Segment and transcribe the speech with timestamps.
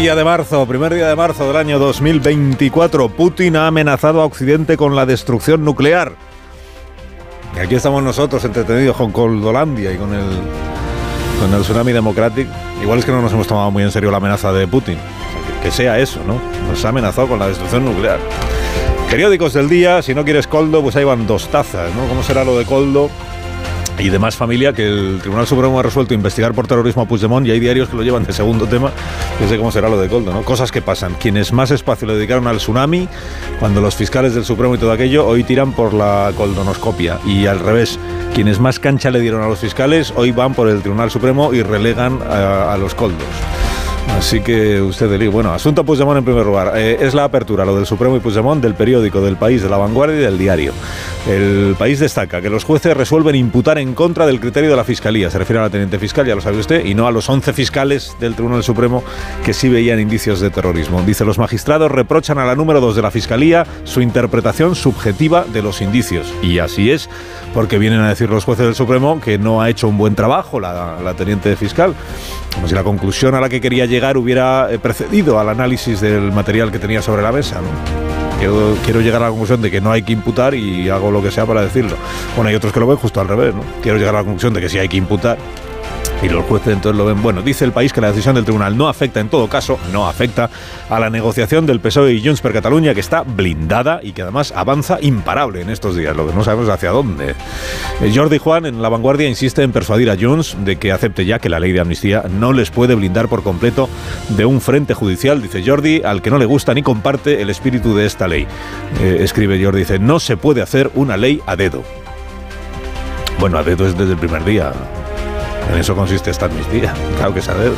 [0.00, 4.76] Día de marzo, primer día de marzo del año 2024, Putin ha amenazado a Occidente
[4.76, 6.12] con la destrucción nuclear.
[7.56, 10.22] Y aquí estamos nosotros entretenidos con Coldolandia y con el,
[11.40, 12.46] con el Tsunami Democratic.
[12.80, 14.98] Igual es que no nos hemos tomado muy en serio la amenaza de Putin.
[14.98, 16.40] que, que sea eso, ¿no?
[16.70, 18.20] Nos ha amenazado con la destrucción nuclear.
[19.10, 22.06] Periódicos del día, si no quieres Coldo, pues ahí van dos tazas, ¿no?
[22.06, 23.10] ¿Cómo será lo de Coldo?
[23.98, 27.50] Y demás familia que el Tribunal Supremo ha resuelto investigar por terrorismo a Puigdemont y
[27.50, 28.92] hay diarios que lo llevan de segundo tema,
[29.38, 30.42] que sé cómo será lo de Coldo, ¿no?
[30.42, 31.14] Cosas que pasan.
[31.14, 33.08] Quienes más espacio le dedicaron al tsunami,
[33.58, 37.18] cuando los fiscales del Supremo y todo aquello, hoy tiran por la coldonoscopia.
[37.26, 37.98] Y al revés,
[38.34, 41.62] quienes más cancha le dieron a los fiscales, hoy van por el Tribunal Supremo y
[41.62, 43.26] relegan a, a los coldos.
[44.16, 45.28] Así que usted delí.
[45.28, 46.72] Bueno, asunto Puigdemont en primer lugar.
[46.76, 49.76] Eh, es la apertura, lo del Supremo y Puigdemont, del periódico, del país, de la
[49.76, 50.72] vanguardia y del diario.
[51.28, 55.30] El país destaca que los jueces resuelven imputar en contra del criterio de la Fiscalía.
[55.30, 57.52] Se refiere a la teniente fiscal, ya lo sabe usted, y no a los 11
[57.52, 59.04] fiscales del Tribunal Supremo
[59.44, 61.00] que sí veían indicios de terrorismo.
[61.02, 65.62] Dice, los magistrados reprochan a la número 2 de la Fiscalía su interpretación subjetiva de
[65.62, 66.26] los indicios.
[66.42, 67.08] Y así es,
[67.54, 70.58] porque vienen a decir los jueces del Supremo que no ha hecho un buen trabajo
[70.58, 71.94] la, la teniente fiscal.
[72.54, 76.32] Como si la conclusión a la que quería llegar hubiera eh, precedido al análisis del
[76.32, 77.60] material que tenía sobre la mesa.
[78.38, 81.20] Quiero, quiero, llegar a la conclusión de que no hay que imputar y hago lo
[81.22, 81.96] que sea para decirlo.
[82.36, 83.54] Bueno, hay otros que lo ven justo al revés.
[83.54, 83.62] ¿no?
[83.82, 85.38] Quiero llegar a la conclusión de que sí hay que imputar
[86.22, 87.22] y los jueces entonces lo ven.
[87.22, 90.08] Bueno, dice el país que la decisión del tribunal no afecta, en todo caso, no
[90.08, 90.50] afecta
[90.90, 94.52] a la negociación del PSOE y Junts per Cataluña, que está blindada y que además
[94.54, 97.34] avanza imparable en estos días, lo que no sabemos hacia dónde.
[98.00, 101.38] Eh, Jordi Juan en La Vanguardia insiste en persuadir a Junts de que acepte ya
[101.38, 103.88] que la ley de amnistía no les puede blindar por completo
[104.30, 107.94] de un frente judicial, dice Jordi, al que no le gusta ni comparte el espíritu
[107.94, 108.46] de esta ley.
[109.00, 111.82] Eh, escribe Jordi, dice, no se puede hacer una ley a dedo.
[113.38, 114.72] Bueno, a dedo es desde el primer día.
[115.70, 117.72] En eso consiste esta amnistía, claro que saber.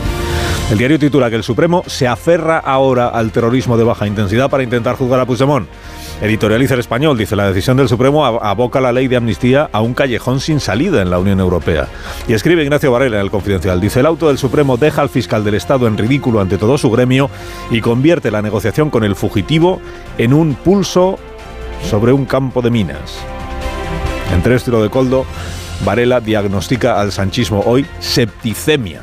[0.70, 4.62] El diario titula que el Supremo se aferra ahora al terrorismo de baja intensidad para
[4.62, 5.68] intentar juzgar a Puigdemont.
[6.22, 9.94] Editorializa el español, dice la decisión del Supremo aboca la ley de amnistía a un
[9.94, 11.88] callejón sin salida en la Unión Europea.
[12.28, 15.42] Y escribe Ignacio Varela en el Confidencial, dice el auto del Supremo deja al fiscal
[15.42, 17.30] del Estado en ridículo ante todo su gremio
[17.70, 19.80] y convierte la negociación con el fugitivo
[20.18, 21.18] en un pulso
[21.88, 23.18] sobre un campo de minas.
[24.32, 25.24] Entre esto y lo de Coldo,
[25.84, 29.02] Varela diagnostica al sanchismo hoy septicemia.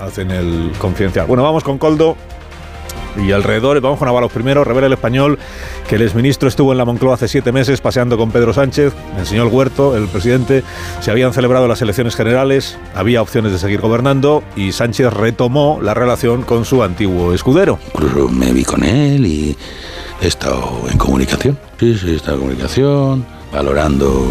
[0.00, 1.26] Hacen el confidencial.
[1.26, 2.16] Bueno, vamos con Coldo
[3.22, 5.38] y alrededor, vamos con Avalos primero, revela el español
[5.88, 8.92] que el exministro estuvo en la Moncloa hace siete meses paseando con Pedro Sánchez,
[9.32, 10.62] el huerto, el presidente,
[11.00, 15.94] se habían celebrado las elecciones generales, había opciones de seguir gobernando y Sánchez retomó la
[15.94, 17.78] relación con su antiguo escudero.
[17.94, 19.56] Incluso me vi con él y
[20.20, 24.26] he estado en comunicación, sí, sí, he estado en comunicación, valorando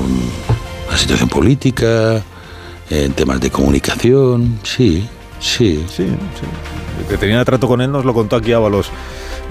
[0.90, 2.24] la situación política,
[2.90, 5.08] en temas de comunicación, sí,
[5.40, 5.84] sí.
[5.90, 6.04] Sí.
[7.00, 8.90] El que tenía trato con él nos lo contó aquí Ábalos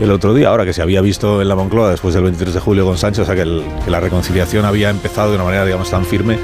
[0.00, 2.60] el otro día, ahora que se había visto en la Moncloa después del 23 de
[2.60, 6.04] julio con Sánchez, o sea que, la reconciliación había empezado de una manera, digamos, tan
[6.04, 6.38] firme,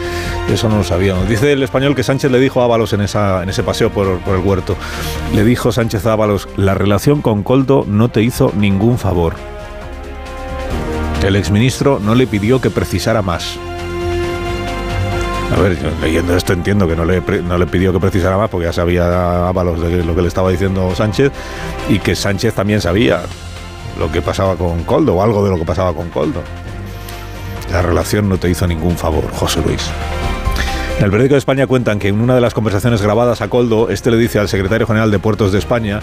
[0.53, 1.29] eso no lo sabíamos.
[1.29, 4.45] Dice el español que Sánchez le dijo a Ábalos en, ese paseo por, por el
[4.45, 4.77] huerto,
[5.34, 9.34] le dijo Sánchez a Ábalos, la relación con Coldo no te hizo ningún favor.
[11.25, 13.59] El exministro no le pidió que precisara más.
[15.53, 18.66] A ver, leyendo esto entiendo que no le, no le pidió que precisara más porque
[18.66, 21.33] ya sabía Ábalos de lo que le estaba diciendo Sánchez
[21.88, 23.22] y que Sánchez también sabía
[23.99, 26.43] lo que pasaba con Coldo o algo de lo que pasaba con Coldo.
[27.72, 29.91] La relación no te hizo ningún favor, José Luis.
[31.00, 33.88] En el periódico de España cuentan que en una de las conversaciones grabadas a Coldo,
[33.88, 36.00] este le dice al secretario general de Puertos de España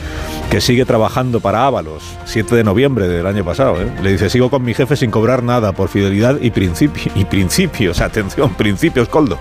[0.50, 3.79] que sigue trabajando para Ábalos, 7 de noviembre del año pasado.
[3.79, 3.91] ¿eh?
[4.02, 8.02] Le dice, sigo con mi jefe sin cobrar nada por fidelidad y, principi y principios.
[8.02, 9.38] Atención, principios, Coldo.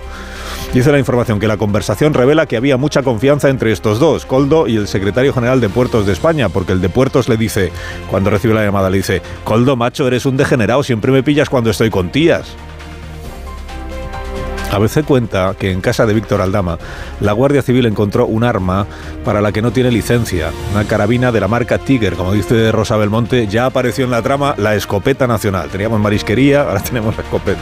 [0.75, 4.67] Dice la información que la conversación revela que había mucha confianza entre estos dos, Coldo
[4.67, 7.71] y el secretario general de Puertos de España, porque el de Puertos le dice,
[8.11, 11.71] cuando recibe la llamada, le dice, Coldo, macho, eres un degenerado, siempre me pillas cuando
[11.71, 12.55] estoy con tías.
[14.71, 16.77] ABC cuenta que en casa de Víctor Aldama,
[17.21, 18.85] la Guardia Civil encontró un arma
[19.23, 22.97] para la que no tiene licencia, una carabina de la marca Tiger, como dice Rosa
[22.97, 25.69] Belmonte, ya apareció en la trama la escopeta nacional.
[25.69, 27.59] Teníamos marisquería, ahora tenemos la escopeta.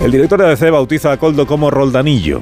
[0.00, 2.40] El director de ABC bautiza a Coldo como Roldanillo.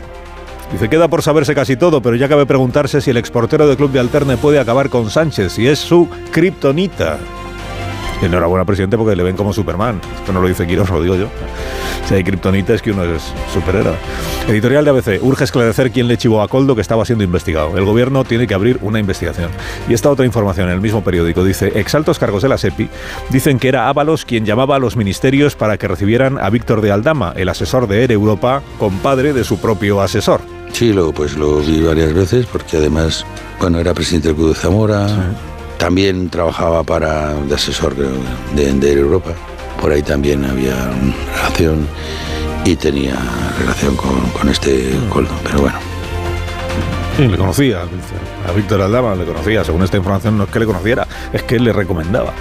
[0.73, 3.93] Dice, queda por saberse casi todo, pero ya cabe preguntarse si el exportero de Club
[3.93, 7.19] de Alterne puede acabar con Sánchez, si es su kriptonita.
[8.22, 10.00] Enhorabuena, presidente, porque le ven como Superman.
[10.16, 11.28] Esto no lo dice Quiroz, lo digo yo.
[12.06, 13.94] Si hay kriptonita es que uno es superhéroe.
[14.48, 15.22] Editorial de ABC.
[15.22, 17.76] Urge esclarecer quién le chivó a Coldo que estaba siendo investigado.
[17.76, 19.50] El gobierno tiene que abrir una investigación.
[19.88, 22.88] Y esta otra información en el mismo periódico dice, exaltos cargos de la SEPI
[23.30, 26.92] dicen que era Ábalos quien llamaba a los ministerios para que recibieran a Víctor de
[26.92, 30.40] Aldama, el asesor de ERE Europa, compadre de su propio asesor.
[30.72, 33.26] Sí, lo, pues lo vi varias veces porque además,
[33.60, 35.08] bueno, era presidente del Club de Zamora.
[35.08, 35.14] Sí
[35.82, 39.32] también trabajaba para de asesor de, Europa,
[39.81, 40.76] por ahí también había
[41.34, 41.88] relación
[42.64, 43.17] y tenía
[43.58, 45.76] relación con, con este Coldo, pero bueno.
[47.17, 50.67] Sí, le conocía, a Víctor Aldama le conocía, según esta información no es que le
[50.67, 52.32] conociera, es que le recomendaba.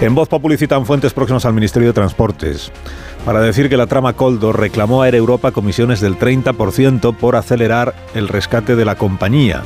[0.00, 2.72] En Voz Publicitan fuentes próximas al Ministerio de Transportes
[3.24, 7.94] para decir que la trama Coldo reclamó a Air Europa comisiones del 30% por acelerar
[8.16, 9.62] el rescate de la compañía.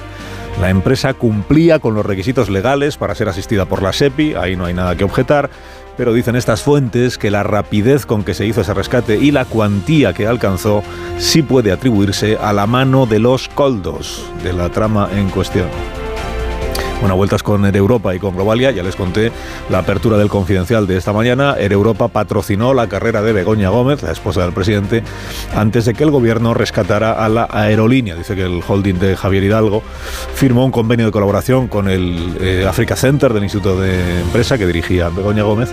[0.63, 4.67] La empresa cumplía con los requisitos legales para ser asistida por la SEPI, ahí no
[4.67, 5.51] hay nada que objetar,
[5.97, 9.45] pero dicen estas fuentes que la rapidez con que se hizo ese rescate y la
[9.45, 10.85] cuantía que alcanzó
[11.19, 15.67] sí puede atribuirse a la mano de los coldos de la trama en cuestión.
[17.03, 17.83] Bueno, vueltas con Air
[18.15, 18.71] y con Globalia.
[18.71, 19.33] Ya les conté
[19.69, 21.57] la apertura del confidencial de esta mañana.
[21.59, 21.77] Air
[22.13, 25.03] patrocinó la carrera de Begoña Gómez, la esposa del presidente,
[25.57, 28.15] antes de que el gobierno rescatara a la aerolínea.
[28.15, 29.83] Dice que el holding de Javier Hidalgo
[30.37, 34.65] firmó un convenio de colaboración con el eh, Africa Center del Instituto de Empresa que
[34.65, 35.73] dirigía Begoña Gómez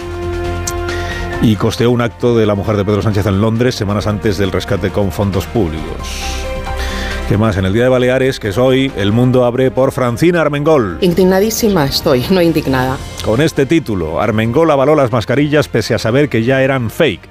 [1.44, 4.52] y costeó un acto de la mujer de Pedro Sánchez en Londres semanas antes del
[4.52, 6.29] rescate con fondos públicos.
[7.30, 7.58] ¿Qué más?
[7.58, 10.98] En el Día de Baleares, que es hoy, el mundo abre por Francina Armengol.
[11.02, 12.98] Indignadísima estoy, no indignada.
[13.24, 17.22] Con este título, Armengol avaló las mascarillas pese a saber que ya eran fake.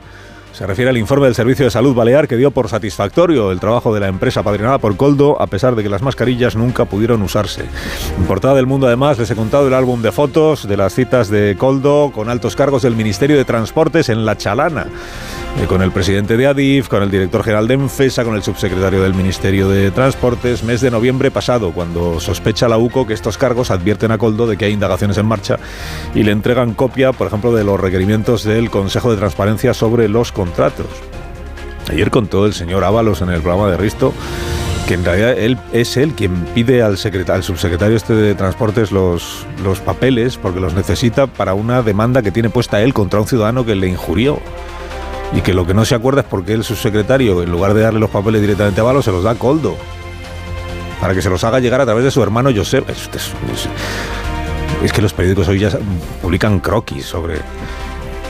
[0.52, 3.92] Se refiere al informe del Servicio de Salud Balear que dio por satisfactorio el trabajo
[3.92, 7.64] de la empresa padrinada por Coldo, a pesar de que las mascarillas nunca pudieron usarse.
[8.16, 11.28] En portada del mundo, además, les he contado el álbum de fotos de las citas
[11.28, 14.86] de Coldo con altos cargos del Ministerio de Transportes en La Chalana.
[15.60, 19.02] Eh, con el presidente de ADIF, con el director general de Enfesa, con el subsecretario
[19.02, 23.70] del Ministerio de Transportes, mes de noviembre pasado, cuando sospecha la UCO que estos cargos
[23.70, 25.58] advierten a Coldo de que hay indagaciones en marcha
[26.14, 30.30] y le entregan copia, por ejemplo, de los requerimientos del Consejo de Transparencia sobre los
[30.30, 30.86] contratos.
[31.90, 34.12] Ayer contó el señor Ábalos en el programa de Risto
[34.86, 36.96] que en realidad él es él quien pide al,
[37.28, 42.30] al subsecretario este de Transportes los, los papeles porque los necesita para una demanda que
[42.30, 44.40] tiene puesta él contra un ciudadano que le injurió
[45.34, 48.00] y que lo que no se acuerda es porque el subsecretario, en lugar de darle
[48.00, 49.76] los papeles directamente a Balo, se los da a Coldo,
[51.00, 52.88] para que se los haga llegar a través de su hermano Josep.
[54.82, 55.70] Es, que los periódicos hoy ya
[56.22, 57.34] publican croquis sobre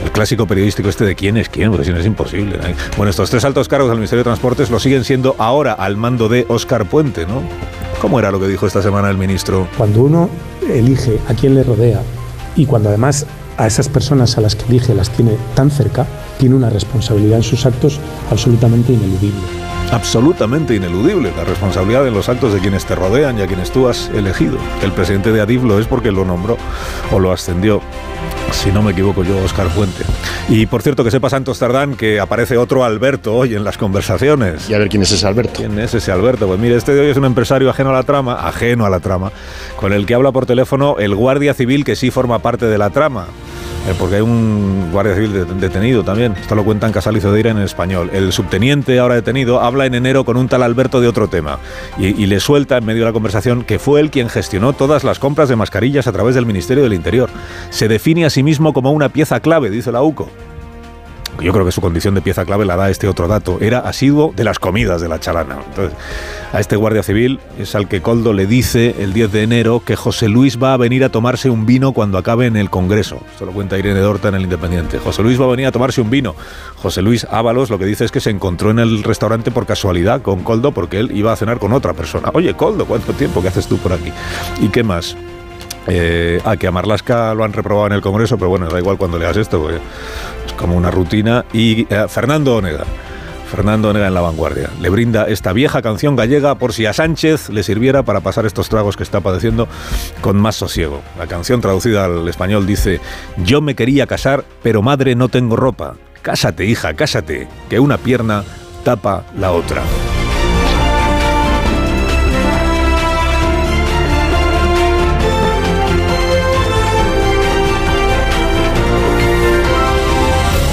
[0.03, 2.57] el clásico periodístico este de quién es quién, porque si no es imposible.
[2.57, 2.63] ¿no?
[2.97, 6.29] Bueno, estos tres altos cargos del Ministerio de Transportes lo siguen siendo ahora al mando
[6.29, 7.41] de Óscar Puente, ¿no?
[8.01, 9.67] ¿Cómo era lo que dijo esta semana el ministro?
[9.77, 10.29] Cuando uno
[10.73, 12.01] elige a quién le rodea
[12.55, 13.25] y cuando además
[13.59, 16.07] a esas personas a las que elige las tiene tan cerca,
[16.39, 17.99] tiene una responsabilidad en sus actos
[18.31, 19.41] absolutamente ineludible.
[19.91, 23.89] Absolutamente ineludible la responsabilidad en los actos de quienes te rodean y a quienes tú
[23.89, 24.57] has elegido.
[24.81, 26.57] El presidente de Adif lo es porque lo nombró
[27.11, 27.81] o lo ascendió
[28.51, 30.03] si no me equivoco yo, Oscar Fuente.
[30.49, 34.69] Y por cierto, que sepa Santos Tardán que aparece otro Alberto hoy en las conversaciones.
[34.69, 35.53] Y a ver quién es ese Alberto.
[35.55, 36.47] ¿Quién es ese Alberto?
[36.47, 38.99] Pues mire, este de hoy es un empresario ajeno a la trama, ajeno a la
[38.99, 39.31] trama,
[39.75, 42.89] con el que habla por teléfono el guardia civil que sí forma parte de la
[42.89, 43.27] trama.
[43.87, 46.33] Eh, porque hay un guardia civil detenido también.
[46.33, 48.09] Esto lo cuentan Casal y Zodeira en español.
[48.13, 51.59] El subteniente, ahora detenido, habla en enero con un tal Alberto de otro tema
[51.97, 55.03] y, y, le suelta en medio de la conversación que fue él quien gestionó todas
[55.03, 57.29] las compras de mascarillas a través del Ministerio del Interior.
[57.69, 60.29] Se define a sí mismo como una pieza clave, dice la UCO
[61.41, 64.33] yo creo que su condición de pieza clave la da este otro dato, era asiduo
[64.35, 65.57] de las comidas de la charana.
[65.67, 65.97] Entonces,
[66.51, 69.95] a este guardia civil es al que Coldo le dice el 10 de enero que
[69.95, 73.21] José Luis va a venir a tomarse un vino cuando acabe en el Congreso.
[73.31, 74.99] Esto lo cuenta Irene Dorta en el Independiente.
[74.99, 76.35] José Luis va a venir a tomarse un vino.
[76.77, 80.21] José Luis Ábalos lo que dice es que se encontró en el restaurante por casualidad
[80.21, 82.29] con Coldo porque él iba a cenar con otra persona.
[82.33, 84.11] Oye, Coldo, ¿cuánto tiempo que haces tú por aquí?
[84.61, 85.15] ¿Y qué más?
[85.89, 88.97] Eh, ah, que a Marlaska lo han reprobado en el Congreso, pero bueno, da igual
[88.97, 89.79] cuando leas esto, es
[90.57, 91.45] como una rutina.
[91.53, 92.85] Y eh, Fernando Onega.
[93.49, 94.69] Fernando Onega en la vanguardia.
[94.79, 98.69] Le brinda esta vieja canción gallega por si a Sánchez le sirviera para pasar estos
[98.69, 99.67] tragos que está padeciendo
[100.21, 101.01] con más sosiego.
[101.17, 103.01] La canción traducida al español dice,
[103.37, 105.95] yo me quería casar, pero madre no tengo ropa.
[106.21, 108.43] Cásate, hija, cásate, que una pierna
[108.83, 109.81] tapa la otra.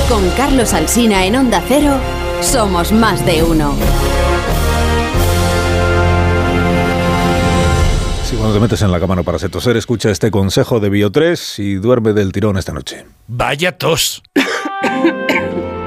[0.08, 1.98] Con Carlos Alsina en Onda Cero,
[2.40, 3.74] somos más de uno.
[8.24, 11.74] Si cuando te metes en la cámara para toser, escucha este consejo de Bio3 y
[11.74, 13.04] duerme del tirón esta noche.
[13.26, 14.22] Vaya tos.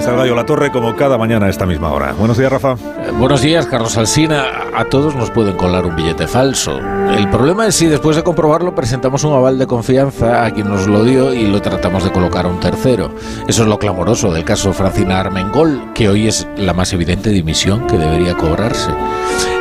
[0.00, 2.14] Gallo La Torre como cada mañana a esta misma hora.
[2.14, 2.72] Buenos días, Rafa.
[2.72, 4.44] Eh, buenos días, Carlos Alsina.
[4.74, 6.80] A todos nos pueden colar un billete falso.
[7.10, 10.86] El problema es si después de comprobarlo presentamos un aval de confianza a quien nos
[10.86, 13.14] lo dio y lo tratamos de colocar a un tercero.
[13.48, 17.86] Eso es lo clamoroso del caso Francina Armengol, que hoy es la más evidente dimisión
[17.86, 18.90] que debería cobrarse.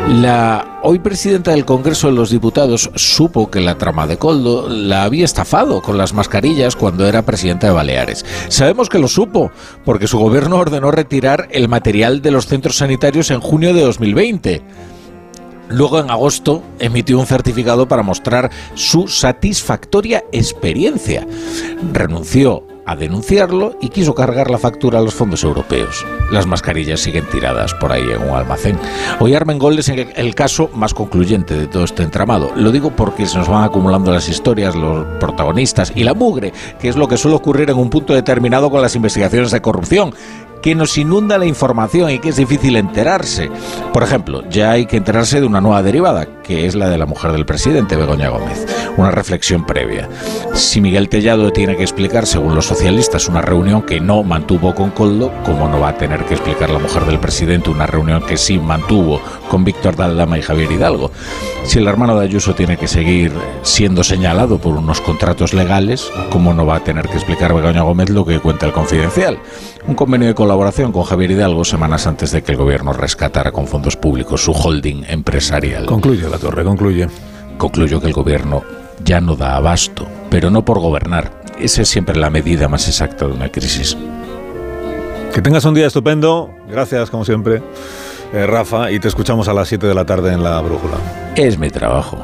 [0.07, 5.03] La hoy presidenta del Congreso de los Diputados supo que la trama de Coldo la
[5.03, 8.25] había estafado con las mascarillas cuando era presidenta de Baleares.
[8.49, 9.51] Sabemos que lo supo
[9.85, 14.61] porque su gobierno ordenó retirar el material de los centros sanitarios en junio de 2020.
[15.71, 21.25] Luego, en agosto, emitió un certificado para mostrar su satisfactoria experiencia.
[21.93, 26.05] Renunció a denunciarlo y quiso cargar la factura a los fondos europeos.
[26.31, 28.77] Las mascarillas siguen tiradas por ahí en un almacén.
[29.19, 32.51] Hoy Armengol es el caso más concluyente de todo este entramado.
[32.55, 36.89] Lo digo porque se nos van acumulando las historias, los protagonistas y la mugre, que
[36.89, 40.13] es lo que suele ocurrir en un punto determinado con las investigaciones de corrupción
[40.61, 43.49] que nos inunda la información y que es difícil enterarse.
[43.93, 47.05] Por ejemplo, ya hay que enterarse de una nueva derivada, que es la de la
[47.05, 48.65] mujer del presidente, Begoña Gómez.
[48.97, 50.07] Una reflexión previa.
[50.53, 54.91] Si Miguel Tellado tiene que explicar, según los socialistas, una reunión que no mantuvo con
[54.91, 58.37] Coldo, ¿cómo no va a tener que explicar la mujer del presidente una reunión que
[58.37, 61.11] sí mantuvo con Víctor Daldama y Javier Hidalgo?
[61.63, 66.53] Si el hermano de Ayuso tiene que seguir siendo señalado por unos contratos legales, ¿cómo
[66.53, 69.39] no va a tener que explicar Begoña Gómez lo que cuenta el confidencial?
[69.87, 73.67] Un convenio de colaboración con Javier Hidalgo semanas antes de que el gobierno rescatara con
[73.67, 75.85] fondos públicos su holding empresarial.
[75.85, 77.07] Concluye la torre, concluye.
[77.57, 78.63] Concluyo que el gobierno
[79.03, 81.41] ya no da abasto, pero no por gobernar.
[81.59, 83.97] Esa es siempre la medida más exacta de una crisis.
[85.33, 86.51] Que tengas un día estupendo.
[86.69, 87.61] Gracias, como siempre,
[88.33, 88.91] eh, Rafa.
[88.91, 90.97] Y te escuchamos a las 7 de la tarde en la brújula.
[91.35, 92.17] Es mi trabajo.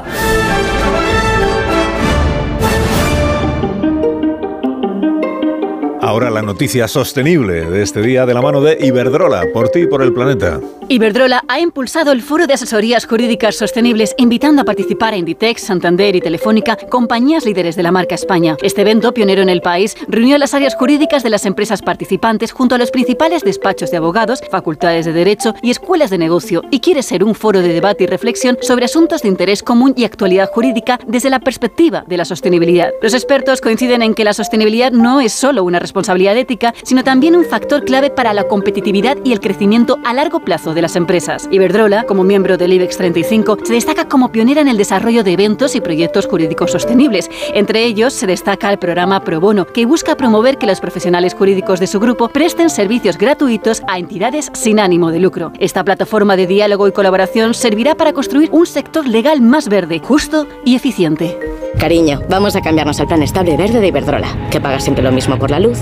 [6.08, 9.86] Ahora la noticia sostenible de este día de la mano de Iberdrola, por ti y
[9.86, 10.58] por el planeta.
[10.88, 16.16] Iberdrola ha impulsado el Foro de Asesorías Jurídicas Sostenibles, invitando a participar a Inditex, Santander
[16.16, 18.56] y Telefónica, compañías líderes de la marca España.
[18.62, 22.74] Este evento, pionero en el país, reunió las áreas jurídicas de las empresas participantes junto
[22.74, 27.02] a los principales despachos de abogados, facultades de derecho y escuelas de negocio, y quiere
[27.02, 30.98] ser un foro de debate y reflexión sobre asuntos de interés común y actualidad jurídica
[31.06, 32.92] desde la perspectiva de la sostenibilidad.
[33.02, 37.36] Los expertos coinciden en que la sostenibilidad no es solo una responsabilidad ética, sino también
[37.36, 41.48] un factor clave para la competitividad y el crecimiento a largo plazo de las empresas.
[41.50, 45.74] Iberdrola, como miembro del IBEX 35, se destaca como pionera en el desarrollo de eventos
[45.74, 47.30] y proyectos jurídicos sostenibles.
[47.54, 51.80] Entre ellos se destaca el programa Pro Bono, que busca promover que los profesionales jurídicos
[51.80, 55.52] de su grupo presten servicios gratuitos a entidades sin ánimo de lucro.
[55.58, 60.46] Esta plataforma de diálogo y colaboración servirá para construir un sector legal más verde, justo
[60.64, 61.38] y eficiente.
[61.78, 65.38] Cariño, vamos a cambiarnos al plan estable verde de Iberdrola, que paga siempre lo mismo
[65.38, 65.78] por la luz,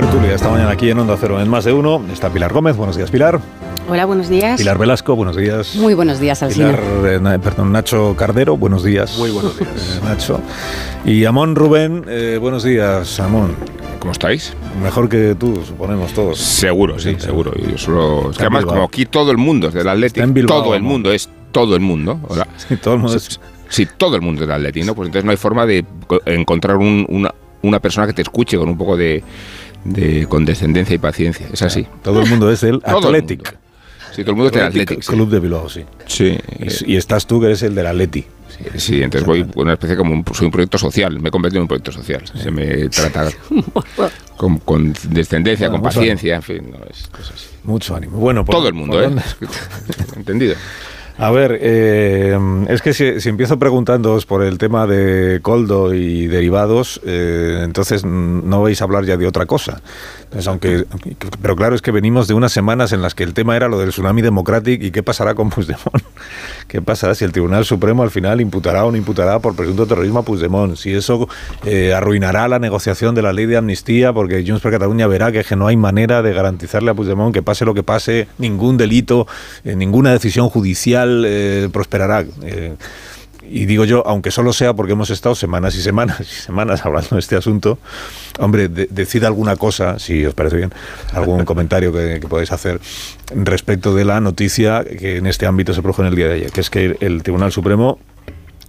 [0.00, 2.76] Tertulia esta mañana aquí en Onda Cero en Más de Uno está Pilar Gómez.
[2.76, 3.38] Buenos días, Pilar.
[3.88, 4.58] Hola, buenos días.
[4.58, 5.76] Pilar Velasco, buenos días.
[5.76, 6.76] Muy buenos días, Alcina.
[6.76, 9.16] Pilar, eh, perdón, Nacho Cardero, buenos días.
[9.18, 9.70] Muy buenos días.
[10.02, 10.40] Eh, Nacho.
[11.04, 13.54] Y Amón Rubén, eh, buenos días, Amón.
[14.00, 14.52] ¿Cómo estáis?
[14.82, 16.38] Mejor que tú, suponemos todos.
[16.40, 17.52] Seguro, sí, Sí, seguro.
[17.54, 20.74] Yo solo, es que además, como aquí todo el mundo es del Atlético, Bilbao, todo
[20.74, 22.18] el mundo es todo el mundo.
[22.28, 22.48] Hola.
[22.56, 24.94] Sí, todo el mundo es- Sí, todo el mundo es del Atlético, ¿no?
[24.96, 27.32] Pues entonces no hay forma de co- encontrar un- una,
[27.62, 29.22] una persona que te escuche con un poco de,
[29.84, 31.46] de condescendencia y paciencia.
[31.52, 31.86] Es así.
[32.02, 33.56] Todo el mundo es el Athletic.
[34.14, 35.02] Sí, todo el mundo es del Atlético.
[35.02, 35.12] sí.
[35.12, 35.84] Club de Bilbao, sí.
[36.06, 36.38] Sí,
[36.86, 38.24] Y, y estás tú que eres el del Atleti.
[38.76, 41.62] Sí, entonces voy una especie como un, soy un proyecto social, me he convertido en
[41.62, 42.22] un proyecto social.
[42.40, 43.28] Se me trata
[44.36, 47.46] con, con descendencia, Bueno, con paciencia, en fin, no es cosas así.
[47.64, 48.16] Mucho ánimo.
[48.18, 49.22] Bueno, ¿por- Todo el mundo, por ¿eh?
[50.16, 50.54] Entendido.
[51.16, 52.36] A ver, eh,
[52.68, 58.04] es que si, si empiezo preguntándoos por el tema de Coldo y derivados, eh, entonces
[58.04, 59.80] no vais a hablar ya de otra cosa.
[60.46, 60.84] Aunque,
[61.40, 63.78] pero claro, es que venimos de unas semanas en las que el tema era lo
[63.78, 66.02] del tsunami democrático y qué pasará con Puigdemont.
[66.68, 70.20] ¿Qué pasará si el Tribunal Supremo al final imputará o no imputará por presunto terrorismo
[70.20, 70.76] a Puigdemont?
[70.76, 71.28] Si eso
[71.64, 75.44] eh, arruinará la negociación de la ley de amnistía porque Junts per Cataluña verá que,
[75.44, 79.26] que no hay manera de garantizarle a Puigdemont que pase lo que pase, ningún delito,
[79.64, 82.24] eh, ninguna decisión judicial eh, prosperará.
[83.54, 87.10] Y digo yo, aunque solo sea porque hemos estado semanas y semanas y semanas hablando
[87.10, 87.78] de este asunto,
[88.40, 90.72] hombre, de, decid alguna cosa, si os parece bien,
[91.12, 92.80] algún comentario que, que, podáis hacer
[93.32, 96.50] respecto de la noticia que en este ámbito se produjo en el día de ayer,
[96.50, 98.00] que es que el Tribunal Supremo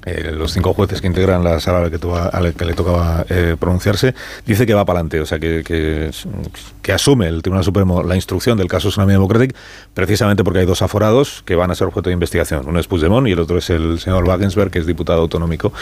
[0.05, 4.13] eh, los cinco jueces que integran la sala a la que, le tocaba eh, pronunciarse,
[4.45, 6.11] dice que va para adelante, o sea, que,
[6.93, 9.55] asume el Tribunal Supremo la instrucción del caso Tsunami Democratic,
[9.93, 12.63] precisamente porque hay dos aforados que van a ser objeto de investigación.
[12.67, 15.73] Uno es Puigdemont y el otro es el señor Wagensberg, que es diputado autonómico,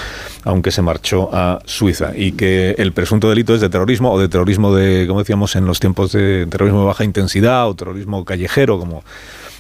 [0.43, 2.13] aunque se marchó a Suiza.
[2.15, 5.65] Y que el presunto delito es de terrorismo o de terrorismo de, como decíamos, en
[5.65, 9.03] los tiempos de terrorismo de baja intensidad o terrorismo callejero, como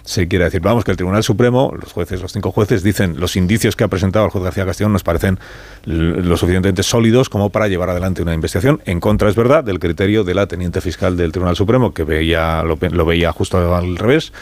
[0.03, 0.61] se quiere decir.
[0.61, 3.87] Vamos, que el Tribunal Supremo, los jueces, los cinco jueces, dicen los indicios que ha
[3.87, 5.39] presentado el juez García Castellón nos parecen
[5.85, 8.81] lo suficientemente sólidos como para llevar adelante una investigación.
[8.85, 12.63] En contra, es verdad, del criterio de la teniente fiscal del Tribunal Supremo, que veía
[12.63, 14.33] lo, lo veía justo al revés,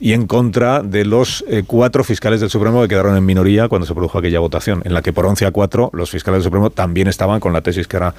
[0.00, 3.86] y en contra de los eh, cuatro fiscales del Supremo que quedaron en minoría cuando
[3.86, 6.70] se produjo aquella votación, en la que por 11 a 4 los fiscales del Supremo
[6.70, 8.14] también estaban con la tesis que ahora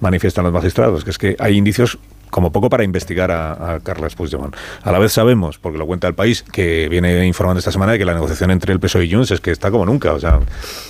[0.00, 1.98] manifiestan los magistrados, que es que hay indicios
[2.32, 4.56] como poco para investigar a, a Carles Puigdemont.
[4.82, 7.98] A la vez sabemos, porque lo cuenta el país, que viene informando esta semana de
[7.98, 10.40] que la negociación entre el PSOE y Junts es que está como nunca, o sea,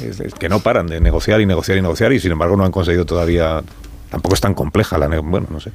[0.00, 2.64] es, es que no paran de negociar y negociar y negociar y sin embargo no
[2.64, 3.60] han conseguido todavía
[4.12, 5.72] tampoco es tan compleja la, bueno, no sé,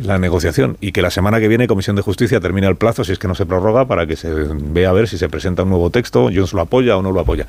[0.00, 3.10] la negociación y que la semana que viene Comisión de Justicia termina el plazo si
[3.10, 5.70] es que no se prorroga para que se vea a ver si se presenta un
[5.70, 7.48] nuevo texto, Jones lo apoya o no lo apoya.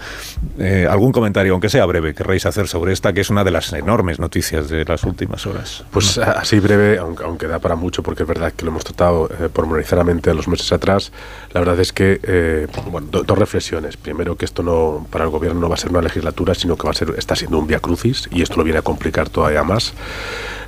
[0.57, 3.71] Eh, algún comentario, aunque sea breve, querréis hacer sobre esta que es una de las
[3.73, 5.83] enormes noticias de las últimas horas.
[5.91, 9.29] Pues así breve, aunque, aunque da para mucho porque es verdad que lo hemos tratado
[9.29, 11.11] eh, pormenorizadamente los meses atrás,
[11.53, 13.95] la verdad es que eh, bueno, do, dos reflexiones.
[13.95, 16.85] Primero que esto no para el gobierno no va a ser una legislatura, sino que
[16.85, 19.63] va a ser está siendo un via crucis y esto lo viene a complicar todavía
[19.63, 19.93] más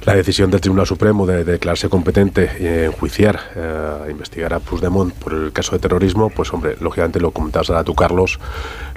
[0.07, 5.13] la decisión del Tribunal Supremo de, de declararse competente y enjuiciar, eh, investigar a Puigdemont
[5.13, 8.39] por el caso de terrorismo, pues hombre, lógicamente lo comentabas ahora tú, Carlos,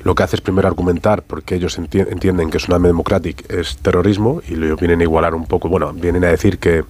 [0.04, 4.40] lo que hace es primero argumentar porque ellos enti entienden que Tsunami Democratic es terrorismo
[4.48, 6.84] y lo vienen a igualar un poco, bueno, vienen a decir que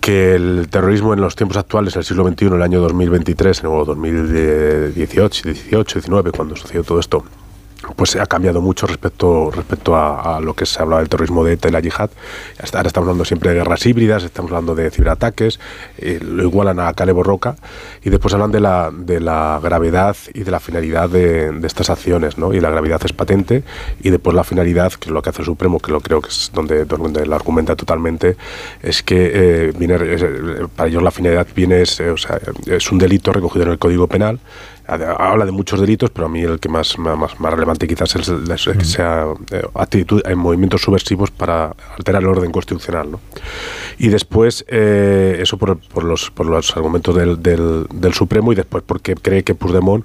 [0.00, 3.64] que el terrorismo en los tiempos actuales, en el siglo XXI, en el año 2023,
[3.64, 7.24] en el 2018, 18, 19, cuando sucedió todo esto,
[7.96, 11.68] pues ha cambiado mucho respecto, respecto a, lo que se hablaba del terrorismo de ETA
[11.68, 12.10] y la yihad.
[12.72, 15.60] Ahora estamos hablando siempre de guerras híbridas, estamos hablando de ciberataques,
[15.98, 17.56] eh, lo igualan a Calebo Roca
[18.02, 22.38] y después hablan de la, de la gravedad y de la finalidad de, estas acciones,
[22.38, 22.54] ¿no?
[22.54, 23.64] Y la gravedad es patente
[24.00, 26.28] y después la finalidad, que es lo que hace el Supremo, que lo creo que
[26.28, 28.36] es donde, donde lo argumenta totalmente,
[28.82, 33.64] es que eh, es, para ellos la finalidad viene, o sea, es un delito recogido
[33.64, 34.38] en el Código Penal
[34.86, 38.28] habla de muchos delitos, pero a mí el que más, más, más relevante quizás es
[38.28, 43.10] el, es el que sea eh, actitud en movimientos subversivos para alterar el orden constitucional.
[43.10, 43.20] ¿no?
[43.98, 48.54] Y después, eh, eso por, por, los, por los argumentos del, del, del Supremo y
[48.54, 50.04] después porque cree que Puigdemont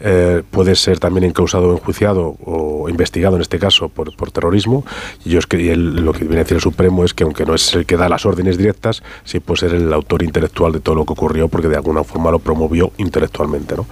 [0.00, 4.84] eh, puede ser también encausado enjuiciado o investigado en este caso por, por terrorismo.
[5.24, 7.54] Y, yo y el, lo que viene a decir el Supremo es que aunque no
[7.54, 10.94] es el que da las órdenes directas, sí puede ser el autor intelectual de todo
[10.94, 13.76] lo que ocurrió porque de alguna forma lo promovió intelectualmente.
[13.76, 13.86] ¿no?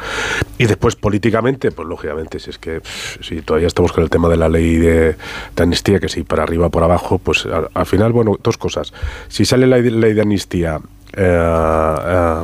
[0.56, 2.80] Y después políticamente, pues lógicamente, si es que
[3.20, 5.16] si todavía estamos con el tema de la ley de,
[5.54, 8.92] de amnistía, que si para arriba por abajo, pues al, al, final, bueno, dos cosas.
[9.28, 10.80] Si sale la ley de amnistía...
[11.14, 12.42] Eh, eh,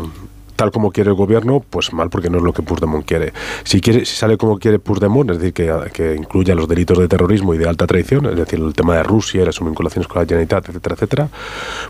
[0.56, 3.32] tal como quiere el gobierno, pues mal porque no es lo que Puigdemont quiere.
[3.64, 7.08] Si quiere, si sale como quiere Puigdemont, es decir, que, que incluya los delitos de
[7.08, 10.26] terrorismo y de alta traición, es decir, el tema de Rusia las vinculaciones con la
[10.26, 11.28] Generalitat, etcétera, etcétera,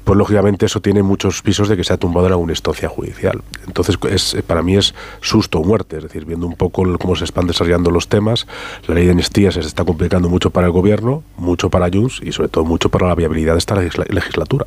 [0.03, 3.43] pues lógicamente eso tiene muchos pisos de que se ha tumbado en alguna instancia judicial.
[3.67, 7.25] Entonces, es, para mí es susto o muerte, es decir, viendo un poco cómo se
[7.25, 8.47] están desarrollando los temas,
[8.87, 12.33] la ley de amnistía se está complicando mucho para el gobierno, mucho para Junts y
[12.33, 14.67] sobre todo mucho para la viabilidad de esta legislatura.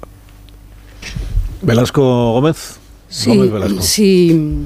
[1.62, 2.79] Velasco Gómez.
[3.10, 4.65] Sí, sí,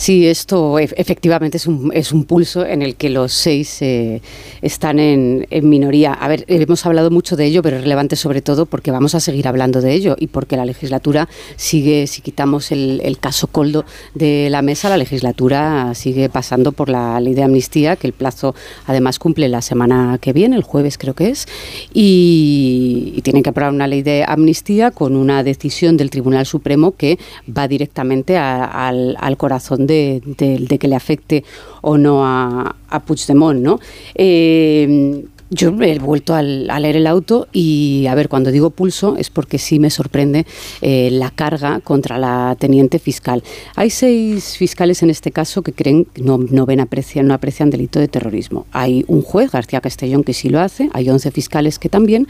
[0.00, 4.22] sí, esto efectivamente es un, es un pulso en el que los seis eh,
[4.62, 6.14] están en, minoría.
[6.14, 9.20] A ver, hemos hablado mucho de ello, pero es relevante sobre todo porque vamos a
[9.20, 13.84] seguir hablando de ello y porque la legislatura sigue, si quitamos el, el caso Coldo
[14.14, 18.54] de la mesa, la legislatura sigue pasando por la ley de amnistía, que el plazo
[18.86, 21.46] además cumple la semana que viene, el jueves creo que es,
[21.92, 27.18] y, tienen que aprobar una ley de amnistía con una decisión del Tribunal Supremo que
[27.46, 31.44] va directamente al, al, corazón de, que le afecte
[31.82, 33.80] o no a, a Puigdemont, ¿no?
[34.14, 39.16] Eh, yo he vuelto al, a leer el auto y, a ver, cuando digo pulso
[39.16, 40.46] es porque sí me sorprende
[40.80, 43.42] eh, la carga contra la teniente fiscal.
[43.74, 47.98] Hay seis fiscales en este caso que creen no, no ven aprecian, no aprecian delito
[47.98, 48.66] de terrorismo.
[48.70, 52.28] Hay un juez, García Castellón, que sí lo hace, hay 11 fiscales que también,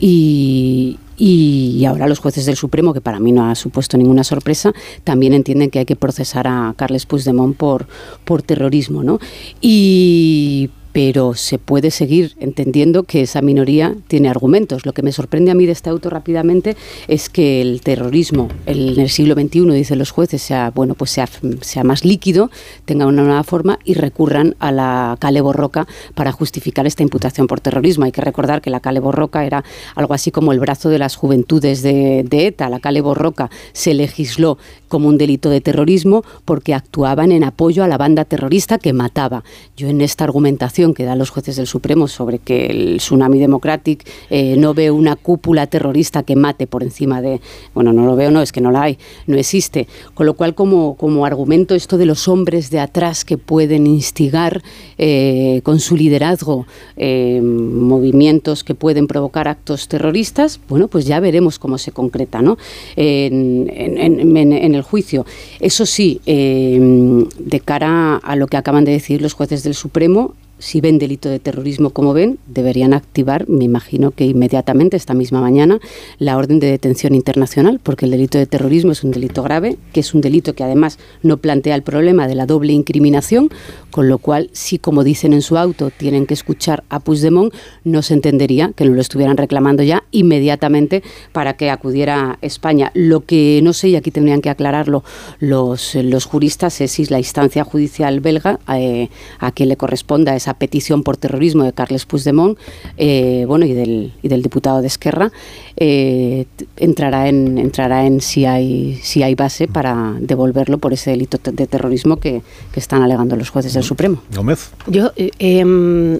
[0.00, 4.72] y, y ahora los jueces del Supremo, que para mí no ha supuesto ninguna sorpresa,
[5.04, 7.86] también entienden que hay que procesar a Carles Puigdemont por,
[8.24, 9.02] por terrorismo.
[9.02, 9.18] ¿no?
[9.60, 14.86] Y pero se puede seguir entendiendo que esa minoría tiene argumentos.
[14.86, 16.76] Lo que me sorprende a mí de este auto rápidamente
[17.08, 21.28] es que el terrorismo en el siglo XXI, dicen los jueces, sea, bueno, pues sea,
[21.62, 22.48] sea más líquido,
[22.84, 27.58] tenga una nueva forma y recurran a la cale borroca para justificar esta imputación por
[27.58, 28.04] terrorismo.
[28.04, 29.64] Hay que recordar que la cale borroca era
[29.96, 32.68] algo así como el brazo de las juventudes de, de ETA.
[32.68, 34.58] La cale borroca se legisló
[34.94, 39.42] como un delito de terrorismo porque actuaban en apoyo a la banda terrorista que mataba.
[39.76, 44.08] Yo en esta argumentación que dan los jueces del Supremo sobre que el Tsunami Democratic
[44.30, 47.40] eh, no ve una cúpula terrorista que mate por encima de...
[47.74, 49.88] Bueno, no lo veo, no, es que no la hay, no existe.
[50.14, 54.62] Con lo cual, como, como argumento, esto de los hombres de atrás que pueden instigar
[54.96, 61.58] eh, con su liderazgo eh, movimientos que pueden provocar actos terroristas, bueno, pues ya veremos
[61.58, 62.58] cómo se concreta ¿no?
[62.94, 65.26] en, en el juicio.
[65.58, 70.80] Eso sí, de cara a lo que acaban de decir los jueces del Supremo, si
[70.80, 75.78] ven delito de terrorismo como ven, deberían activar, me imagino que inmediatamente, esta misma mañana,
[76.18, 80.00] la orden de detención internacional, porque el delito de terrorismo es un delito grave, que
[80.00, 83.50] es un delito que además no plantea el problema de la doble incriminación,
[83.90, 87.52] con lo cual, si como dicen en su auto, tienen que escuchar a Puigdemont,
[87.84, 92.90] no se entendería que no lo estuvieran reclamando ya inmediatamente para que acudiera a España.
[92.94, 95.04] Lo que no sé, y aquí tendrían que aclararlo
[95.40, 100.54] los, los juristas, es si la instancia judicial belga eh, a quien le corresponda esa
[100.54, 102.58] petición por terrorismo de Carles Puigdemont
[102.98, 105.32] eh, bueno, y, del, y del diputado de Esquerra,
[105.76, 106.44] eh,
[106.76, 111.66] entrará en, entrará en si, hay, si hay base para devolverlo por ese delito de
[111.66, 112.42] terrorismo que,
[112.74, 114.20] están alegando los jueces del Supremo.
[114.34, 114.70] Gómez.
[114.88, 116.18] Yo eh, em,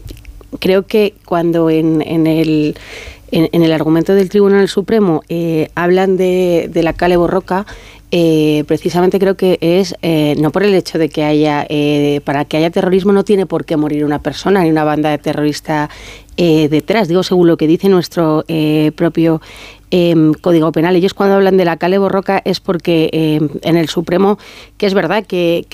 [0.60, 2.76] creo que cuando en, en el
[3.32, 5.22] en, el argumento del Tribunal Supremo
[5.74, 7.66] hablan de, de la Cale Borroca,
[8.10, 12.44] eh, precisamente creo que es eh, no por el hecho de que haya, eh, para
[12.44, 15.90] que haya terrorismo no tiene por qué morir una persona ni una banda de terrorista
[16.36, 18.44] detrás, digo según lo que dice nuestro
[18.96, 19.40] propio
[19.90, 20.96] Em, Código Penal.
[20.96, 24.38] Ellos cuando hablan de la Cale Borroca es porque em, en el Supremo,
[24.76, 25.66] que es verdad que,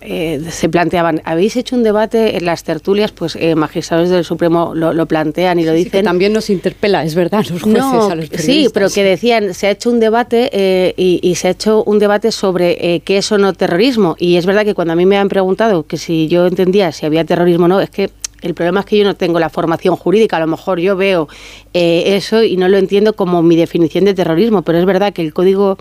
[0.00, 4.72] eh, se planteaban, habéis hecho un debate en las tertulias, pues eh, magistrados del Supremo
[4.74, 6.04] lo, plantean y lo dicen.
[6.04, 8.44] también nos interpela, es verdad, los jueces a los periodistas.
[8.44, 11.82] Sí, pero que decían, se ha hecho un debate eh, y, y, se ha hecho
[11.84, 14.16] un debate sobre qué es o no terrorismo.
[14.18, 17.04] Y es verdad que cuando a mí me han preguntado que si yo entendía si
[17.04, 18.10] había terrorismo o no, es que
[18.42, 21.28] el problema es que yo no tengo la formación jurídica, a lo mejor yo veo
[21.74, 25.22] eh, eso y no lo entiendo como mi definición de terrorismo, pero es verdad que
[25.22, 25.76] el Código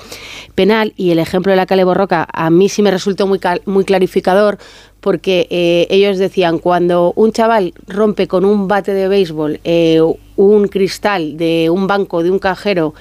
[0.55, 3.85] Penal y el ejemplo de la Cale Borroca a mí sí me resultó muy, muy
[3.85, 4.57] clarificador
[5.01, 10.01] porque eh, ellos decían, cuando un chaval rompe con un bate de béisbol eh,
[10.35, 12.93] un cristal de un banco, de un cajero,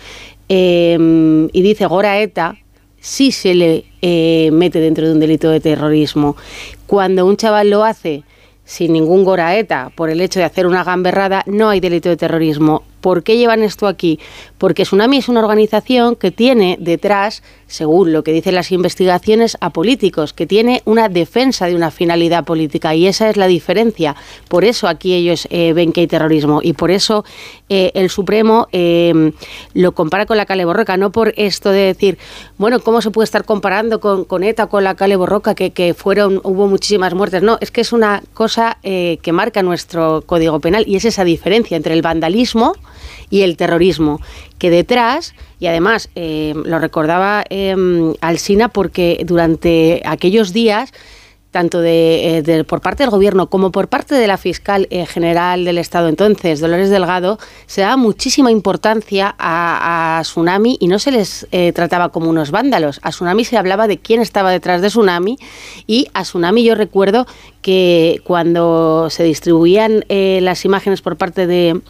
[0.49, 2.57] y dice Gora ETA,
[3.01, 3.85] sí se le
[4.53, 6.37] mete dentro de un delito de terrorismo.
[6.87, 8.23] Cuando un chaval lo hace
[8.67, 12.83] sin ningún goraeta por el hecho de hacer una gamberrada, no hay delito de terrorismo.
[13.01, 14.19] ¿Por qué llevan esto aquí?
[14.59, 19.71] Porque Tsunami es una organización que tiene detrás, según lo que dicen las investigaciones, a
[19.71, 24.17] políticos, que tiene una defensa de una finalidad política y esa es la diferencia.
[24.49, 27.25] Por eso aquí ellos eh, ven que hay terrorismo y por eso
[27.69, 29.33] eh, el Supremo eh,
[29.75, 32.19] lo compara con la Cale Borroca, no por esto de decir,
[32.59, 35.95] bueno, ¿cómo se puede estar comparando con, con ETA, con la Cale Borroca, que, que,
[35.95, 37.43] fueron, hubo muchísimas muertes?
[37.43, 41.77] No, es que es una cosa que marca nuestro Código Penal y es esa diferencia
[41.77, 42.75] entre el vandalismo,
[43.31, 44.21] y el terrorismo,
[44.59, 47.75] que detrás, y además eh, lo recordaba eh,
[48.21, 50.93] Alsina porque durante aquellos días
[51.53, 55.65] tanto eh, de, por parte del Gobierno como por parte de la fiscal eh, general
[55.65, 61.47] del Estado entonces, Dolores Delgado, se daba muchísima importancia a, Tsunami y no se les
[61.75, 63.01] trataba como unos vándalos.
[63.03, 65.39] A Tsunami se hablaba de quién estaba detrás de Tsunami
[65.87, 67.27] y a Tsunami yo recuerdo
[67.63, 71.81] que cuando se distribuían las imágenes por parte de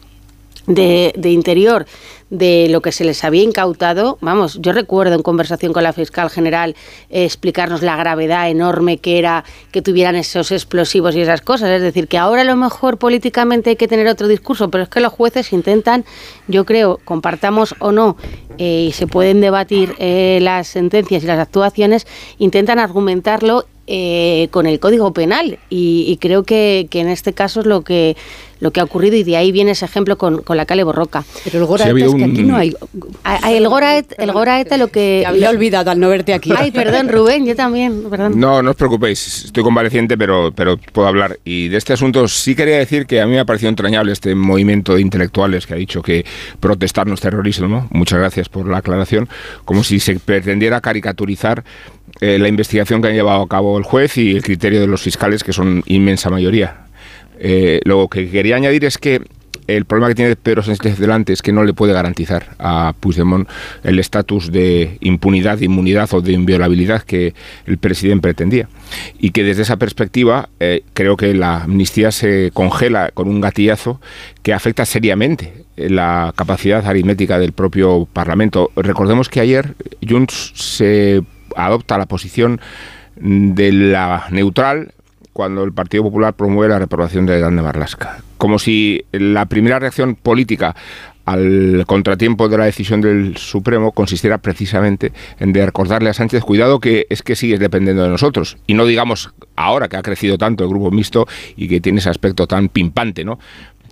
[0.67, 1.85] de, Interior
[2.29, 6.29] de lo que se les había incautado, vamos, yo recuerdo en conversación con la fiscal
[6.29, 6.75] general
[7.09, 11.69] eh, explicarnos la gravedad enorme que era que tuvieran esos explosivos y esas cosas.
[11.69, 14.89] Es decir, que ahora a lo mejor políticamente hay que tener otro discurso, pero es
[14.89, 16.03] que los jueces intentan,
[16.49, 18.17] yo creo, compartamos o no,
[18.57, 22.07] eh, y se pueden debatir eh, las sentencias y las actuaciones,
[22.39, 23.65] intentan argumentarlo
[24.51, 28.17] con el Código Penal y, creo que, en este caso es lo que
[28.59, 31.23] lo que ha ocurrido y de ahí viene ese ejemplo con, con la Cale Borroca.
[31.43, 32.75] Pero el Goraeta es que aquí no hay...
[33.49, 35.21] el Goraeta, el Goraeta lo que...
[35.21, 36.51] Te había olvidado al no verte aquí.
[36.55, 38.39] Ay, perdón, Rubén, yo también, perdón.
[38.39, 41.39] No, no os preocupéis, estoy convaleciente, pero, pero puedo hablar.
[41.43, 44.35] Y de este asunto sí quería decir que a mí me ha parecido entrañable este
[44.35, 46.25] movimiento de intelectuales que ha dicho que
[46.59, 47.87] protestar no es terrorismo, ¿no?
[47.91, 49.29] Muchas gracias por la aclaración.
[49.65, 51.63] Como si se pretendiera caricaturizar
[52.21, 55.01] eh, la investigación que han llevado a cabo el juez y el criterio de los
[55.01, 56.86] fiscales, que son inmensa mayoría.
[57.39, 59.21] Eh, lo que quería añadir es que
[59.67, 63.47] el problema que tiene Pedro Sánchez delante es que no le puede garantizar a Puigdemont
[63.83, 67.33] el estatus de impunidad, de inmunidad o de inviolabilidad que
[67.65, 68.69] el presidente pretendía.
[69.19, 73.99] Y que desde esa perspectiva eh, creo que la amnistía se congela con un gatillazo
[74.41, 78.71] que afecta seriamente la capacidad aritmética del propio Parlamento.
[78.77, 79.75] Recordemos que ayer
[80.07, 81.21] Junts se
[81.55, 82.61] adopta la posición
[83.19, 84.93] de la neutral
[85.37, 88.23] cuando el Partido Popular promueve la reprobación de Grande Marlasca.
[88.39, 90.75] Como si la primera reacción política
[91.25, 96.79] al contratiempo de la decisión del Supremo consistiera precisamente en de recordarle a Sánchez, cuidado
[96.79, 98.57] que es que sigues dependiendo de nosotros.
[98.65, 102.09] Y no digamos ahora que ha crecido tanto el grupo mixto y que tiene ese
[102.09, 103.37] aspecto tan pimpante, ¿no?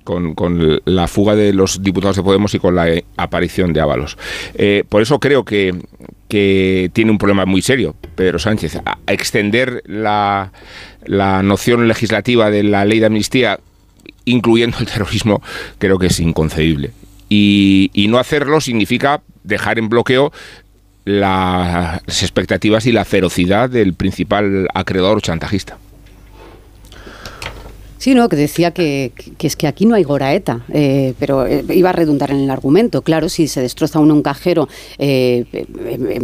[0.05, 2.87] Con, la fuga de los diputados de Podemos y con la
[3.17, 4.17] aparición de Ábalos.
[4.53, 5.75] Eh, por eso creo que,
[6.29, 8.79] tiene un problema muy serio, Pedro Sánchez.
[9.07, 10.51] Extender la,
[11.05, 13.59] la noción legislativa de la ley de amnistía,
[14.25, 15.41] incluyendo el terrorismo,
[15.79, 16.91] creo que es inconcebible.
[17.27, 20.31] Y, y no hacerlo significa dejar en bloqueo
[21.05, 25.77] las expectativas y la ferocidad del principal acreedor chantajista.
[28.05, 31.89] Sí, no, que decía que, es que aquí no hay goraeta, eh, pero eh, iba
[31.89, 33.01] a redundar en el argumento.
[33.01, 35.45] Claro, si se destroza uno un cajero eh,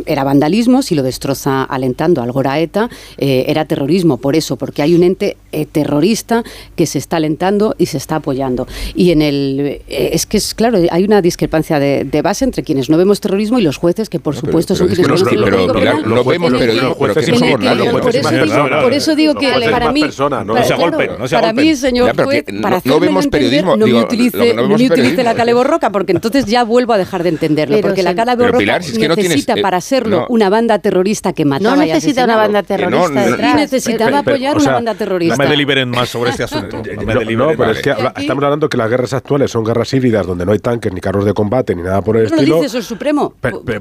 [0.06, 4.18] era vandalismo, si lo destroza alentando al goraeta era terrorismo.
[4.18, 5.38] Por eso, porque hay un ente
[5.72, 6.44] terrorista
[6.76, 8.68] que se está alentando y se está apoyando.
[8.94, 12.98] Y en el es que es claro, hay una discrepancia de, base entre quienes no
[12.98, 16.54] vemos terrorismo y los jueces que por supuesto son quienes no, pero, pero, no vemos
[16.56, 23.78] terrorismo, por eso digo que para mí, mí señor juez, para no, vemos periodismo.
[23.78, 27.80] No me utilice, no, utilice la caleborroca, porque entonces ya vuelvo a dejar de entenderlo.
[27.82, 32.64] porque la caleborroca necesita para serlo una banda terrorista que mataba No necesita una banda
[32.64, 33.56] terrorista detrás.
[33.56, 35.36] necesitaba apoyar una banda terrorista.
[35.36, 36.78] No me deliberen más sobre este asunto.
[36.78, 40.52] No, pero es que estamos hablando que las guerras actuales son guerras híbridas donde no
[40.52, 42.56] hay tanques ni carros de combate ni nada por el estilo.
[42.56, 43.34] Dice eso el Supremo.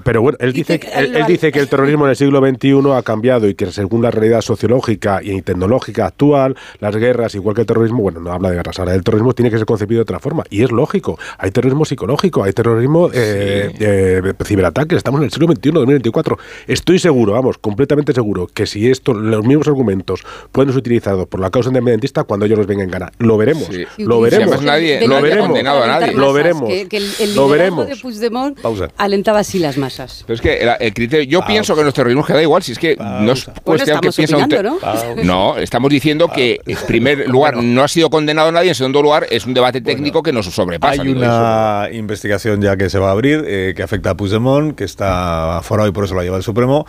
[0.04, 3.48] Pero bueno, él dice él dice que el terrorismo en el siglo XXI ha cambiado
[3.48, 8.02] y que según la realidad sociológica y tecnológica actual, las guerras, igual que el terrorismo,
[8.02, 10.42] bueno, no habla de guerras, ahora el terrorismo tiene que ser concebido de otra forma.
[10.50, 15.46] Y es lógico, hay terrorismo psicológico, hay terrorismo eh, eh, ciberataques, estamos en el siglo
[15.46, 16.38] XXI, 2024.
[16.66, 21.38] Estoy seguro, vamos, completamente seguro, que si esto, los mismos argumentos pueden ser utilizados por
[21.38, 23.12] la causa independentista cuando ellos nos vengan en gana.
[23.18, 24.62] Lo veremos, lo veremos.
[24.62, 26.12] nadie, lo veremos, condenado a nadie.
[26.12, 26.68] Lo veremos.
[26.68, 27.86] Que, el, lo veremos.
[27.86, 28.58] de Puigdemont
[28.96, 30.24] alentaba así las masas.
[30.26, 32.96] Pero es que el, criterio, yo pienso que nuestro terrorismo queda igual, si es que
[32.96, 34.78] no es cuestión que piensa ¿no?
[35.22, 39.26] no, estamos diciendo que en primer lugar no ha sido condenado nadie, en segundo lugar
[39.30, 41.02] es un debate técnico que nos sobrepasa.
[41.02, 44.84] Hay una investigación ya que se va a abrir eh, que afecta a Puigdemont, que
[44.84, 46.86] está afuera y por eso la lleva el Supremo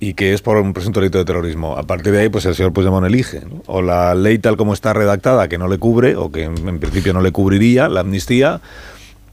[0.00, 1.76] y que es por un presunto delito de terrorismo.
[1.76, 3.42] A partir de ahí, pues el señor Puigdemont elige.
[3.66, 7.12] O la ley tal como está redactada, que no le cubre, o que en principio
[7.12, 8.62] no le cubriría, la amnistía,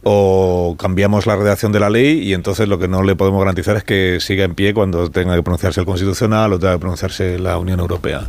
[0.10, 3.76] o cambiamos la redacción de la ley y entonces lo que no le podemos garantizar
[3.76, 7.38] es que siga en pie cuando tenga que pronunciarse el Constitucional o tenga que pronunciarse
[7.38, 8.22] la Unión Europea.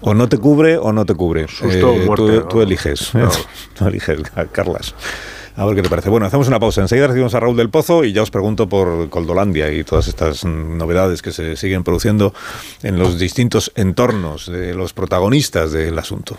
[0.00, 1.42] O no te cubre o no te cubre.
[1.42, 2.08] Eh,
[2.48, 3.12] tú, eliges.
[3.74, 4.94] tú eliges, Carlas.
[5.56, 6.08] A ver qué te parece.
[6.08, 6.80] Bueno, hacemos una pausa.
[6.80, 10.46] Enseguida recibimos a Raúl del Pozo y ya os pregunto por Coldolandia y todas estas
[10.46, 12.32] novedades que se siguen produciendo
[12.82, 16.38] en los distintos entornos de los protagonistas del asunto.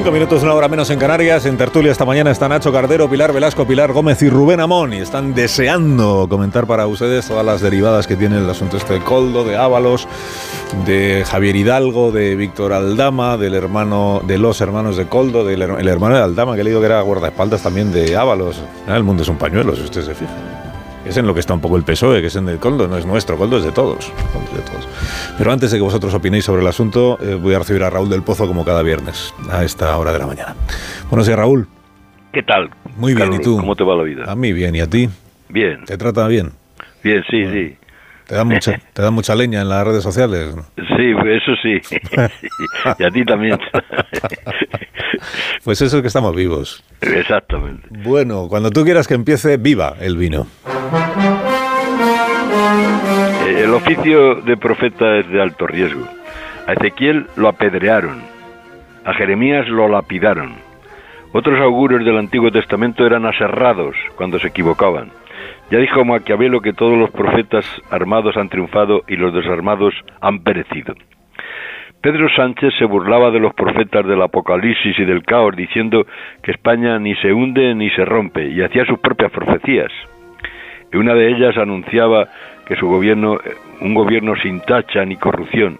[0.00, 1.44] 25 minutos, una hora menos en Canarias.
[1.44, 4.94] En tertulia esta mañana está Nacho Cardero, Pilar Velasco, Pilar Gómez y Rubén Amón.
[4.94, 9.00] Y están deseando comentar para ustedes todas las derivadas que tiene el asunto este de
[9.00, 10.08] Coldo, de Ábalos,
[10.86, 15.88] de Javier Hidalgo, de Víctor Aldama, del hermano, de los hermanos de Coldo, del el
[15.88, 18.62] hermano de Aldama, que he leído que era guardaespaldas también de Ábalos.
[18.88, 20.59] Ah, el mundo es un pañuelo, si usted se fija.
[21.06, 22.96] Es en lo que está un poco el PSOE, que es en el Coldo, no
[22.96, 24.12] es nuestro, Coldo es de todos.
[24.32, 24.88] Coldo es de todos.
[25.38, 28.10] Pero antes de que vosotros opinéis sobre el asunto, eh, voy a recibir a Raúl
[28.10, 30.54] del Pozo como cada viernes, a esta hora de la mañana.
[31.08, 31.66] Buenos días, Raúl.
[32.32, 32.70] ¿Qué tal?
[32.96, 33.56] Muy bien, ¿y tú?
[33.56, 34.24] ¿Cómo te va la vida?
[34.30, 35.08] A mí bien, ¿y a ti?
[35.48, 36.52] Bien, ¿Te trata bien?
[37.02, 37.76] bien, sí, sí.
[38.30, 40.54] ¿Te da mucha, te da mucha leña en las redes sociales?
[40.76, 41.80] Sí, eso sí.
[43.00, 43.58] y a ti también.
[45.64, 46.84] Pues eso es que estamos vivos.
[47.00, 47.88] Exactamente.
[47.90, 50.46] Bueno, cuando tú quieras que empiece, viva el vino.
[53.48, 56.06] Eh, El oficio de profeta es de alto riesgo.
[56.68, 58.22] A Ezequiel lo apedrearon,
[59.04, 60.54] a Jeremías lo lapidaron.
[61.32, 65.10] Otros augurios del Antiguo Testamento eran aserrados cuando se equivocaban.
[65.70, 70.94] Ya dijo Maquiavelo que todos los profetas armados han triunfado y los desarmados han perecido.
[72.00, 76.06] Pedro Sánchez se burlaba de los profetas del Apocalipsis y del caos, diciendo
[76.42, 79.92] que España ni se hunde ni se rompe, y hacía sus propias profecías.
[80.92, 82.28] Y una de ellas anunciaba
[82.66, 85.78] que su gobierno, eh, un gobierno sin tacha ni corrupción,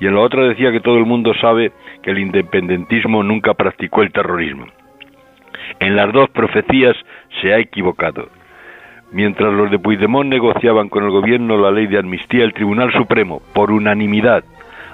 [0.00, 1.70] y en la otra decía que todo el mundo sabe
[2.02, 4.66] que el independentismo nunca practicó el terrorismo.
[5.80, 6.96] En las dos profecías
[7.42, 8.37] se ha equivocado.
[9.10, 13.40] Mientras los de Puigdemont negociaban con el gobierno la ley de amnistía, el Tribunal Supremo,
[13.54, 14.44] por unanimidad,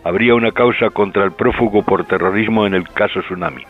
[0.05, 3.65] habría una causa contra el prófugo por terrorismo en el caso Tsunami.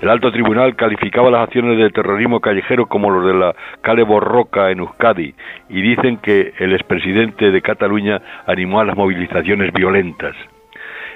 [0.00, 4.70] El alto tribunal calificaba las acciones de terrorismo callejero como los de la Cale Borroca
[4.70, 5.34] en Euskadi
[5.68, 10.34] y dicen que el expresidente de Cataluña animó a las movilizaciones violentas.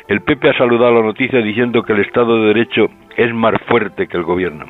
[0.06, 4.06] El PP ha saludado la noticia diciendo que el Estado de Derecho es más fuerte
[4.06, 4.64] que el gobierno.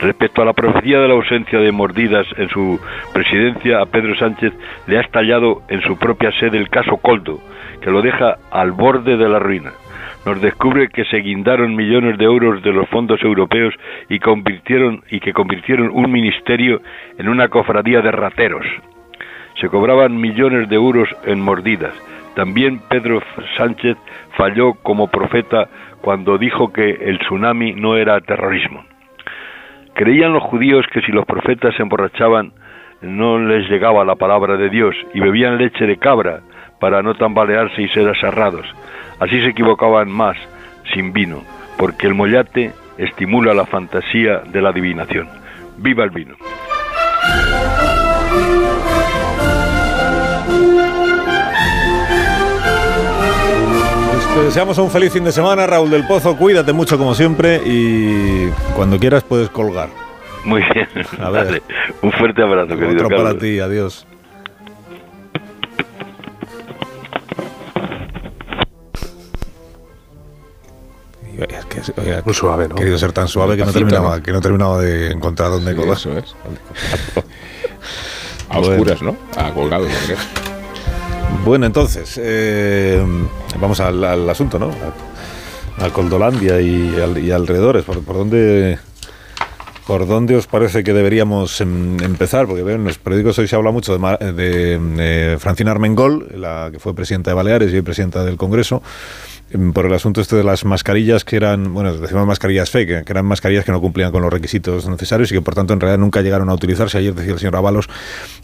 [0.00, 2.80] Respecto a la profecía de la ausencia de mordidas en su
[3.12, 4.52] presidencia, a Pedro Sánchez
[4.86, 7.38] le ha estallado en su propia sede el caso Coldo,
[7.80, 9.72] que lo deja al borde de la ruina.
[10.24, 13.74] Nos descubre que se guindaron millones de euros de los fondos europeos
[14.08, 16.80] y convirtieron y que convirtieron un ministerio
[17.18, 18.64] en una cofradía de rateros.
[19.60, 21.92] Se cobraban millones de euros en mordidas.
[22.34, 23.20] También Pedro
[23.56, 23.96] Sánchez
[24.36, 25.68] falló como profeta
[26.00, 28.84] cuando dijo que el tsunami no era terrorismo.
[29.94, 32.52] Creían los judíos que si los profetas se emborrachaban
[33.02, 36.40] no les llegaba la palabra de Dios y bebían leche de cabra
[36.80, 38.66] para no tambalearse y ser aserrados.
[39.18, 40.36] Así se equivocaban más
[40.94, 41.42] sin vino,
[41.78, 45.28] porque el mollate estimula la fantasía de la adivinación.
[45.78, 46.36] ¡Viva el vino!
[54.34, 56.36] Te deseamos un feliz fin de semana, Raúl del Pozo.
[56.36, 59.88] Cuídate mucho como siempre y cuando quieras puedes colgar.
[60.44, 60.88] Muy bien.
[61.20, 61.62] A ver.
[62.00, 64.06] Un fuerte abrazo, querido Otro para ti, adiós.
[71.38, 72.74] Es que, oiga, Muy suave, ¿no?
[72.74, 74.22] Querido ser tan suave que no, terminaba, ¿no?
[74.22, 75.96] que no terminaba de encontrar dónde Sí, colgar.
[75.96, 76.36] eso es.
[78.50, 79.16] A oscuras, ¿no?
[79.36, 80.51] A colgado, yo creo.
[81.44, 83.02] Bueno, entonces, eh,
[83.60, 84.70] vamos al, al asunto, ¿no?
[85.78, 87.84] A, a Coldolandia y, al- y alrededores.
[87.84, 88.78] ¿Por, dónde,
[89.86, 92.46] ¿Por dónde os parece que deberíamos em, empezar?
[92.46, 96.28] Porque veo en los periódicos hoy se habla mucho de, Ma- de, eh, Francina Armengol,
[96.36, 98.80] la que fue presidenta de Baleares y hoy presidenta del Congreso,
[99.74, 103.26] por el asunto este de las mascarillas que eran, bueno, decimos mascarillas fake, que eran
[103.26, 106.22] mascarillas que no cumplían con los requisitos necesarios y que por tanto en realidad nunca
[106.22, 106.98] llegaron a utilizarse.
[106.98, 107.88] Ayer decía el señor Ábalos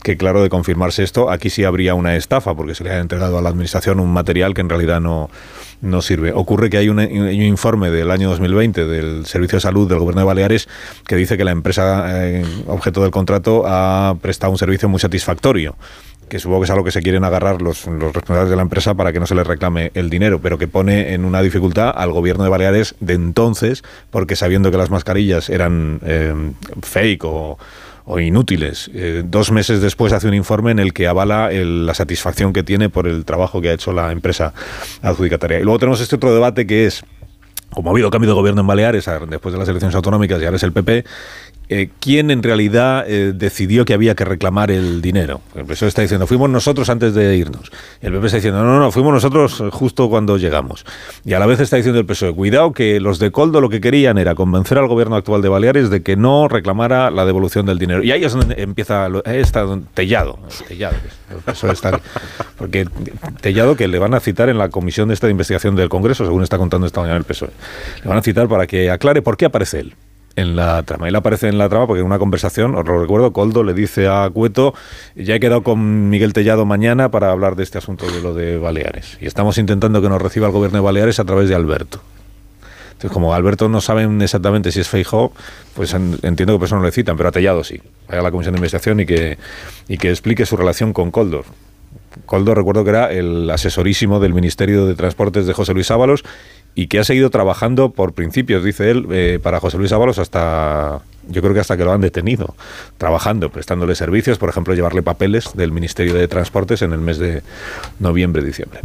[0.02, 3.38] que claro, de confirmarse esto, aquí sí habría una estafa porque se le ha entregado
[3.38, 5.30] a la administración un material que en realidad no,
[5.80, 6.32] no sirve.
[6.32, 10.20] Ocurre que hay un, un informe del año 2020 del Servicio de Salud del Gobierno
[10.20, 10.68] de Baleares
[11.06, 15.76] que dice que la empresa eh, objeto del contrato ha prestado un servicio muy satisfactorio
[16.28, 18.62] que supongo que es a lo que se quieren agarrar los, los responsables de la
[18.62, 21.92] empresa para que no se les reclame el dinero, pero que pone en una dificultad
[21.94, 26.34] al gobierno de Baleares de entonces, porque sabiendo que las mascarillas eran eh,
[26.82, 27.58] fake o,
[28.18, 32.62] inútiles, eh, dos meses después hace un informe en el que avala la satisfacción que
[32.62, 34.54] tiene por el trabajo que ha hecho la empresa
[35.02, 35.60] adjudicataria.
[35.60, 37.04] Y luego tenemos este otro debate que es
[37.70, 40.56] como ha habido cambio de gobierno en Baleares después de las elecciones autonómicas y ahora
[40.56, 41.04] es el PP,
[41.70, 45.42] eh, quién en realidad eh, decidió que había que reclamar el dinero.
[45.54, 47.70] El PSOE está diciendo, fuimos nosotros antes de irnos.
[48.00, 50.86] El PP está diciendo, no, no, fuimos nosotros justo cuando llegamos.
[51.24, 53.80] Y a la vez está diciendo el PSOE, cuidado que los de Coldo lo que
[53.80, 57.78] querían era convencer al gobierno actual de Baleares de que no reclamara la devolución del
[57.78, 58.02] dinero.
[58.02, 60.38] Y ahí es donde empieza, está Tellado.
[60.66, 60.96] Tellado
[61.30, 62.00] el PSOE está,
[62.56, 62.86] porque
[63.42, 66.42] Tellado que le van a citar en la comisión de esta investigación del Congreso, según
[66.42, 67.50] está contando esta mañana el PSOE.
[68.02, 69.94] Le van a citar para que aclare por qué aparece él
[70.38, 71.08] en la trama.
[71.08, 74.06] Él aparece en la trama porque en una conversación, os lo recuerdo, Coldo le dice
[74.06, 74.72] a Cueto,
[75.16, 78.56] ya he quedado con Miguel Tellado mañana para hablar de este asunto de lo de
[78.56, 79.18] Baleares.
[79.20, 82.00] Y estamos intentando que nos reciba el gobierno de Baleares a través de Alberto.
[82.92, 85.32] Entonces, como Alberto no saben exactamente si es Feijó,
[85.74, 87.80] pues entiendo que por eso no le citan, pero a Tellado sí.
[88.08, 89.38] Vaya a la comisión de investigación y que,
[89.88, 91.44] y que explique su relación con Coldo.
[92.26, 96.24] Coldo, recuerdo que era el asesorísimo del Ministerio de Transportes de José Luis Ábalos
[96.78, 101.00] y que ha seguido trabajando por principios, dice él, eh, para José Luis Ábalos hasta,
[101.26, 102.54] yo creo que hasta que lo han detenido,
[102.98, 107.42] trabajando, prestándole servicios, por ejemplo, llevarle papeles del Ministerio de Transportes en el mes de
[107.98, 108.78] noviembre, diciembre.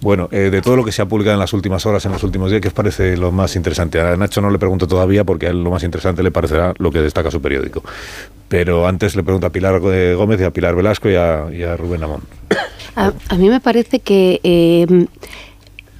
[0.00, 2.22] Bueno, eh, de todo lo que se ha publicado en las últimas horas, en los
[2.22, 4.00] últimos días, ¿qué os parece lo más interesante?
[4.00, 6.92] A Nacho no le pregunto todavía porque a él lo más interesante le parecerá lo
[6.92, 7.82] que destaca su periódico.
[8.46, 12.20] Pero antes le pregunto a Pilar Gómez y a Pilar Velasco y a, Rubén Amón.
[12.94, 14.38] A, mí me parece que...
[14.44, 15.06] Eh,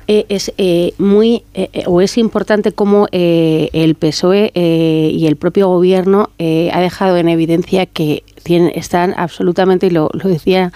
[0.06, 6.30] eh, es eh, muy eh, o es importante cómo el PSOE y el propio gobierno
[6.38, 10.72] ha dejado en evidencia que tienen, están absolutamente, y lo, decía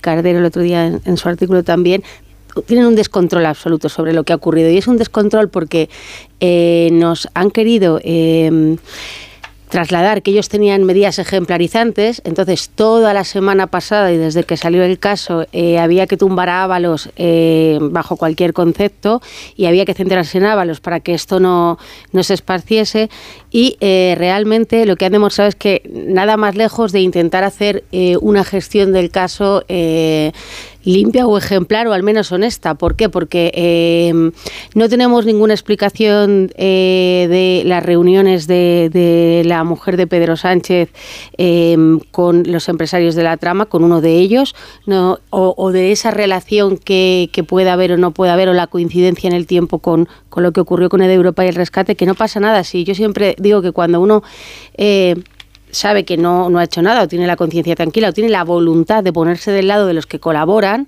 [0.00, 2.02] Cardero el otro día en, su artículo también,
[2.66, 4.70] tienen un descontrol absoluto sobre lo que ha ocurrido.
[4.70, 5.88] Y es un descontrol porque
[6.92, 8.00] nos han querido
[9.72, 14.84] trasladar que ellos tenían medidas ejemplarizantes, entonces toda la semana pasada y desde que salió
[14.84, 19.22] el caso eh, había que tumbar a Ábalos eh, bajo cualquier concepto
[19.56, 21.78] y había que centrarse en Ábalos para que esto no,
[22.12, 23.08] no se esparciese
[23.52, 27.84] y eh, realmente lo que han demostrado es que nada más lejos de intentar hacer
[28.20, 29.64] una gestión del caso
[30.84, 32.74] limpia o ejemplar o al menos honesta.
[32.74, 33.08] ¿Por qué?
[33.08, 34.30] Porque eh,
[34.74, 40.90] no tenemos ninguna explicación eh, de las reuniones de, la mujer de Pedro Sánchez
[41.38, 41.76] eh,
[42.10, 44.54] con los empresarios de la trama, con uno de ellos,
[44.86, 48.66] no, o, de esa relación que, que puede haber o no puede haber, o la
[48.66, 51.54] coincidencia en el tiempo con, con lo que ocurrió con el de Europa y el
[51.54, 52.64] rescate, que no pasa nada.
[52.64, 54.22] Si yo siempre digo que cuando uno
[55.70, 58.44] sabe que no, no ha hecho nada o tiene la conciencia tranquila o tiene la
[58.44, 60.86] voluntad de ponerse del lado de los que colaboran,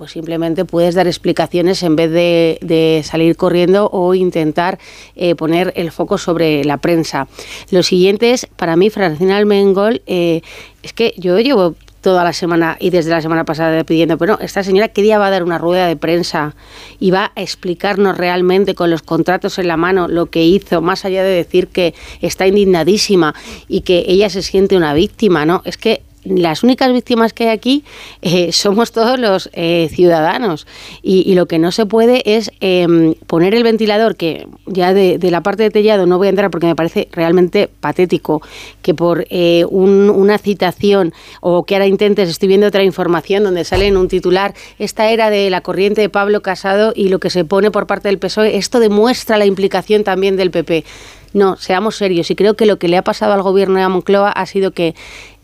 [0.00, 4.78] pues simplemente puedes dar explicaciones en vez de, salir corriendo o intentar
[5.14, 7.28] eh, poner el foco sobre la prensa.
[7.70, 10.40] Lo siguiente es, para mí, Francina Almengol, eh,
[10.82, 14.38] es que yo llevo toda la semana y desde la semana pasada pidiendo, pero no,
[14.40, 16.54] esta señora qué día va a dar una rueda de prensa
[16.98, 21.04] y va a explicarnos realmente con los contratos en la mano lo que hizo, más
[21.04, 23.34] allá de decir que está indignadísima
[23.68, 25.62] y que ella se siente una víctima, ¿no?
[25.64, 27.84] Es que las únicas víctimas que hay aquí
[28.22, 30.66] eh, somos todos los eh, ciudadanos
[31.02, 35.42] y, lo que no se puede es em, poner el ventilador, que ya de, la
[35.42, 38.42] parte de Tellado no voy a entrar porque me parece realmente patético
[38.82, 43.86] que por eh, una citación o que ahora intentes, estoy viendo otra información donde sale
[43.86, 47.44] en un titular, esta era de la corriente de Pablo Casado y lo que se
[47.44, 50.84] pone por parte del PSOE, esto demuestra la implicación también del PP.
[51.32, 54.30] No, seamos serios y creo que lo que le ha pasado al gobierno de Moncloa
[54.30, 54.94] ha sido que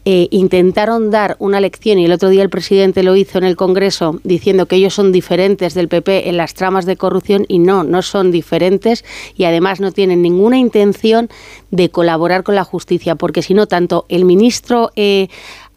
[0.09, 3.57] eh, intentaron dar una lección y el otro día el presidente lo hizo en el
[3.57, 7.83] Congreso diciendo que ellos son diferentes del PP en las tramas de corrupción y no,
[7.83, 9.05] no son diferentes
[9.37, 11.29] y además no tienen ninguna intención
[11.73, 14.93] de colaborar con la justicia porque si no, tanto el ministro...
[14.95, 15.27] Eh,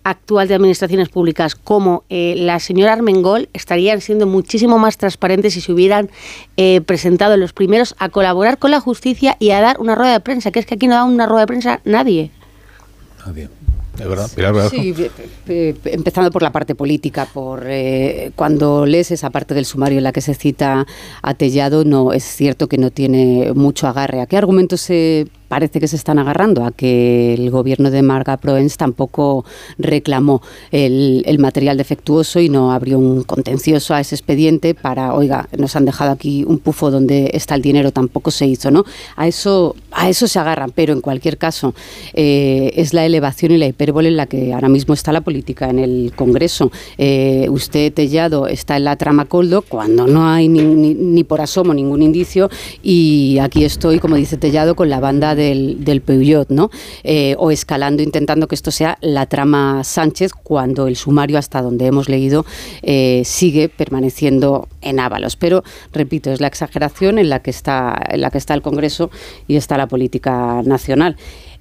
[0.02, 5.62] actual de Administraciones Públicas como eh, la señora Armengol estarían siendo muchísimo más transparentes si
[5.62, 6.10] se hubieran
[6.86, 10.52] presentado los primeros a colaborar con la justicia y a dar una rueda de prensa,
[10.52, 12.32] que es que aquí no da una rueda de prensa nadie.
[13.26, 13.50] Nadie
[14.08, 14.94] verdad, Sí,
[15.86, 20.12] empezando por la parte política, por eh, cuando lees esa parte del sumario en la
[20.12, 20.86] que se cita
[21.22, 24.22] a Tellado, no es cierto que no tiene mucho agarre.
[24.22, 28.38] ¿A qué argumentos se parece que se están agarrando a que el gobierno de Marga
[28.38, 29.44] Proens tampoco
[29.78, 30.42] reclamó
[30.72, 35.86] el, material defectuoso y no abrió un contencioso a ese expediente para, oiga, nos han
[35.86, 38.84] dejado aquí un pufo donde está el dinero, tampoco se hizo, ¿no?
[39.16, 41.74] A eso, a eso se agarran, pero en cualquier caso
[42.14, 45.70] eh, es la elevación y la hipérbole en la que ahora mismo está la política
[45.70, 46.72] en el Congreso.
[46.98, 51.74] Eh, usted, Tellado, está en la trama Coldo cuando no hay ni, ni, por asomo
[51.74, 52.50] ningún indicio
[52.84, 56.04] y aquí estoy, como dice Tellado, con la banda del, del
[56.50, 56.70] ¿no?
[57.04, 61.86] Eh, o escalando, intentando que esto sea la trama Sánchez, cuando el sumario, hasta donde
[61.86, 62.46] hemos leído,
[62.82, 65.36] eh, sigue permaneciendo en Ábalos.
[65.36, 65.64] Pero,
[65.94, 69.10] repito, es la exageración en la que está, en la que está el Congreso
[69.48, 71.16] y está la política nacional.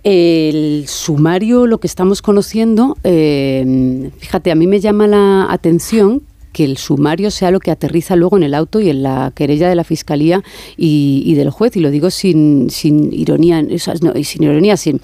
[0.04, 6.22] El sumario, lo que estamos conociendo, eh, fíjate, a mí me llama la atención
[6.52, 9.68] que el sumario sea lo que aterriza luego en el auto y en la querella
[9.68, 10.42] de la fiscalía
[10.76, 11.76] y, del juez.
[11.76, 15.00] Y lo digo sin, sin ironía, no, sin ironía, sin,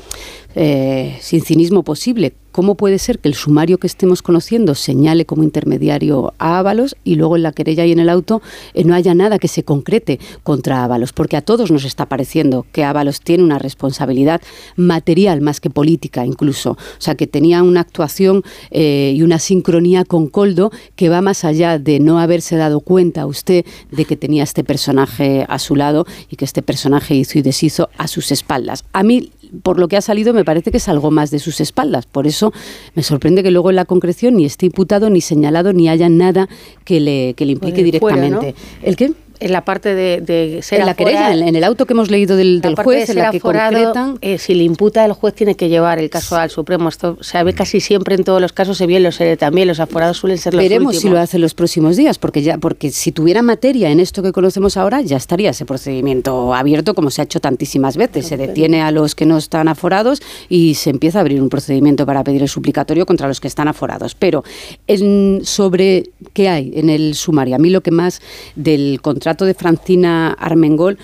[0.55, 2.35] eh, sin cinismo posible.
[2.55, 7.17] ¿Cómo puede ser que el sumario que estemos conociendo señale como intermediario a Ábalos y
[7.17, 8.43] luego en la querella y en el auto
[8.75, 11.13] eh, no haya nada que se concrete contra Ábalos?
[11.13, 14.41] Porque a todos nos está pareciendo que Ábalos tiene una responsabilidad
[14.77, 16.71] material más que política incluso.
[16.71, 21.45] O sea, que tenía una actuación eh, y una sincronía con Coldo que va más
[21.45, 26.07] allá de no haberse dado cuenta usted de que tenía este personaje a su lado
[26.31, 28.85] y que este personaje hizo y deshizo a sus espaldas.
[28.93, 29.33] A mí
[29.63, 32.07] por lo que ha salido, me parece que es algo más de sus espaldas.
[32.07, 32.53] Por eso
[32.95, 36.49] me sorprende que luego en la concreción ni esté imputado, ni señalado, ni haya nada
[36.85, 38.55] que le, que le implique fuera, directamente.
[38.59, 38.87] ¿no?
[38.89, 39.13] ¿El qué?
[39.41, 41.93] En la parte de, de ser En la querella, aforado- en, en el auto que
[41.93, 44.19] hemos leído del, del juez, de en la que aforado, concretan...
[44.21, 46.89] eh, si le imputa el juez tiene que llevar el caso al Supremo.
[46.89, 49.81] Esto se ve casi siempre en todos los casos, se ve los eh, también los
[49.81, 51.03] aforados suelen ser los Veremos últimos.
[51.03, 54.23] si lo hace en los próximos días, porque ya, porque si tuviera materia en esto
[54.23, 58.27] que conocemos ahora, ya estaría ese procedimiento abierto, como se ha hecho tantísimas veces.
[58.29, 62.07] Se detiene a los que no están aforados y se empieza a abrir un procedimiento
[62.07, 64.15] para pedir el suplicatorio contra los que están aforados.
[64.15, 64.45] Pero
[64.87, 68.21] en- sobre qué hay en el sumario, a mí lo que más
[68.57, 70.99] del contrato de Francina Armengol,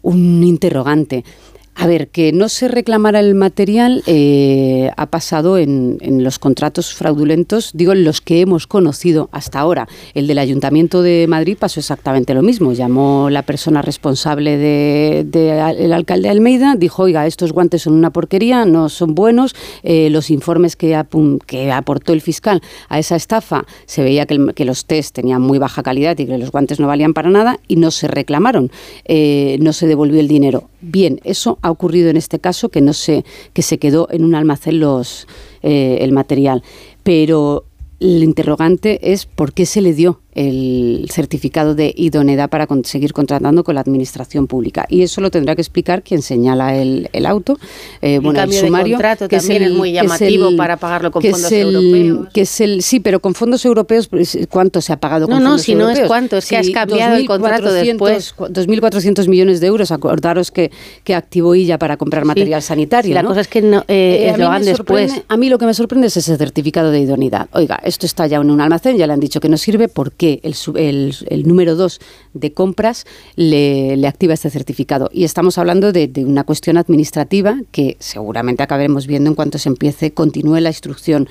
[0.00, 1.22] un interrogante.
[1.80, 6.92] A ver, que no se reclamara el material eh, ha pasado en, en los contratos
[6.92, 9.86] fraudulentos, digo, en los que hemos conocido hasta ahora.
[10.12, 12.72] El del Ayuntamiento de Madrid pasó exactamente lo mismo.
[12.72, 18.10] Llamó la persona responsable del de, el alcalde Almeida, dijo, oiga, estos guantes son una
[18.10, 19.54] porquería, no son buenos.
[19.84, 24.64] Eh, los informes que, apun- que aportó el fiscal a esa estafa se veía que
[24.64, 27.76] los test tenían muy baja calidad y que los guantes no valían para nada y
[27.76, 28.72] no se reclamaron,
[29.04, 30.64] eh, no se devolvió el dinero.
[30.80, 34.34] Bien, eso ha ocurrido en este caso que no se que se quedó en un
[34.34, 35.26] almacén los
[35.62, 36.62] eh, el material,
[37.02, 37.64] pero
[38.00, 43.12] el interrogante es por qué se le dio el certificado de idoneidad para con- seguir
[43.12, 44.86] contratando con la administración pública.
[44.88, 47.58] Y eso lo tendrá que explicar quien señala el, el auto.
[48.00, 48.96] Eh, El bueno, el cambio de sumario.
[48.96, 52.28] contrato que también es muy que llamativo para pagarlo con fondos el- europeos.
[52.32, 55.42] Que es el, sí, pero con fondos europeos, pues, ¿cuánto se ha pagado No, con
[55.42, 56.08] no, fondos si no es europeos?
[56.08, 58.34] cuánto, es que has cambiado el contrato 2.400, después.
[58.36, 59.90] 2.400 millones de euros.
[59.90, 60.70] Acordaros que,
[61.04, 63.08] que activó ella para comprar material sanitario.
[63.08, 63.28] Sí, la ¿no?
[63.30, 65.12] cosa es que no, eh, Eh, lo después.
[65.28, 67.48] A mí lo que me sorprende es ese certificado de idoneidad.
[67.52, 70.12] Oiga, esto está ya en un almacén, ya le han dicho que no sirve, ¿por
[70.12, 72.00] qué el, número 2
[72.34, 73.06] de compras
[73.36, 75.10] le, activa este certificado?
[75.12, 80.12] Y estamos hablando de, una cuestión administrativa que seguramente acabaremos viendo en cuanto se empiece,
[80.12, 81.28] continúe la instrucción.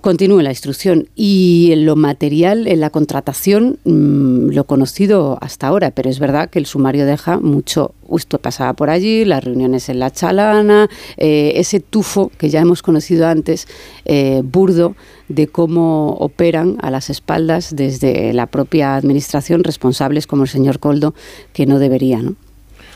[0.00, 1.08] Continúe la instrucción.
[1.14, 6.48] Y en lo material, en la contratación, mm, lo conocido hasta ahora, pero es verdad
[6.48, 7.92] que el sumario deja mucho.
[8.16, 12.82] Esto pasaba por allí, las reuniones en la chalana, eh, ese tufo que ya hemos
[12.82, 13.68] conocido antes,
[14.06, 14.96] eh, burdo,
[15.30, 21.14] de cómo operan a las espaldas desde la propia administración responsables como el señor Coldo,
[21.52, 22.34] que no debería, ¿no?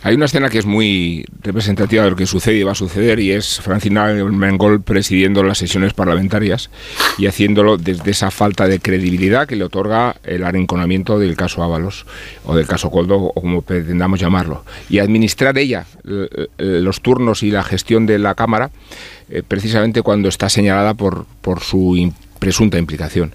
[0.02, 3.20] Hay una escena que es muy representativa de lo que sucede y va a suceder
[3.20, 6.68] y es Francina Mengol presidiendo las sesiones parlamentarias
[7.16, 12.04] y haciéndolo desde esa falta de credibilidad que le otorga el arrinconamiento del caso Ábalos
[12.44, 14.66] o del caso Coldo o como pretendamos llamarlo.
[14.90, 15.86] Y administrar ella
[16.58, 18.70] los turnos y la gestión de la Cámara
[19.30, 21.96] eh, precisamente cuando está señalada por, por su
[22.44, 23.32] presunta implicación.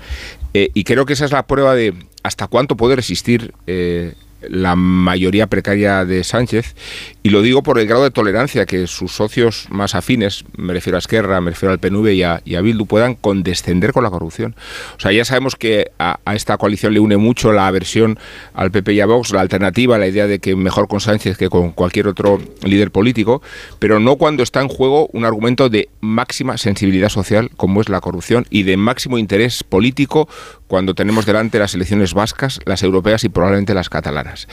[0.53, 4.75] Eh, y creo que esa es la prueba de hasta cuánto puede resistir eh, la
[4.75, 6.75] mayoría precaria de Sánchez
[7.23, 10.97] y lo digo por el grado de tolerancia que sus socios más afines, me refiero
[10.97, 14.09] a Esquerra, me refiero al PNV y a, y a Bildu, puedan condescender con la
[14.09, 14.55] corrupción.
[14.97, 18.17] O sea, ya sabemos que a, a esta coalición le une mucho la aversión
[18.53, 21.49] al PP y a Vox, la alternativa, la idea de que mejor con Sánchez que
[21.49, 23.41] con cualquier otro líder político,
[23.79, 28.01] pero no cuando está en juego un argumento de máxima sensibilidad social como es la
[28.01, 30.29] corrupción y de máximo interés político
[30.69, 34.47] cuando tenemos delante las elecciones vascas, las europeas y probablemente las catalanas.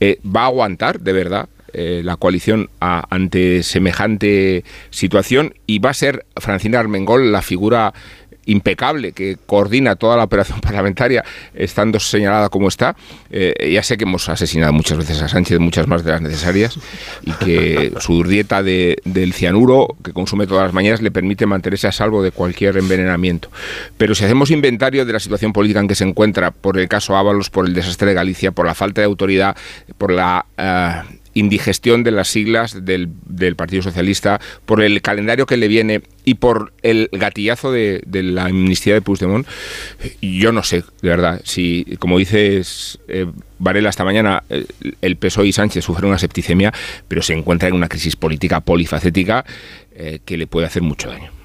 [0.00, 5.90] Eh, ¿Va a aguantar, de verdad, eh, la coalición a- ante semejante situación y va
[5.90, 7.92] a ser Francina Armengol la figura
[8.48, 11.24] impecable que coordina toda la operación parlamentaria
[11.54, 12.96] estando señalada como está.
[13.30, 16.78] Eh, ya sé que hemos asesinado muchas veces a Sánchez, muchas más de las necesarias,
[17.22, 21.86] y que su dieta de- del cianuro que consume todas las mañanas le permite mantenerse
[21.86, 23.50] a salvo de cualquier envenenamiento.
[23.96, 27.16] Pero si hacemos inventario de la situación política en que se encuentra por el caso
[27.16, 29.56] Ábalos, por el desastre de Galicia, por la falta de autoridad,
[29.98, 30.44] por la...
[30.56, 36.02] eh, indigestión de las siglas del, del, Partido Socialista, por el calendario que le viene
[36.24, 39.46] y por el gatillazo de, la amnistía de Puigdemont,
[40.20, 43.26] yo no sé, de verdad, si, como dices, eh,
[43.58, 44.66] Varela, esta mañana eh,
[45.00, 46.72] el PSOE y Sánchez sufren una septicemia,
[47.08, 49.44] pero se encuentra en una crisis política polifacética
[49.94, 51.37] eh, que le puede hacer mucho daño.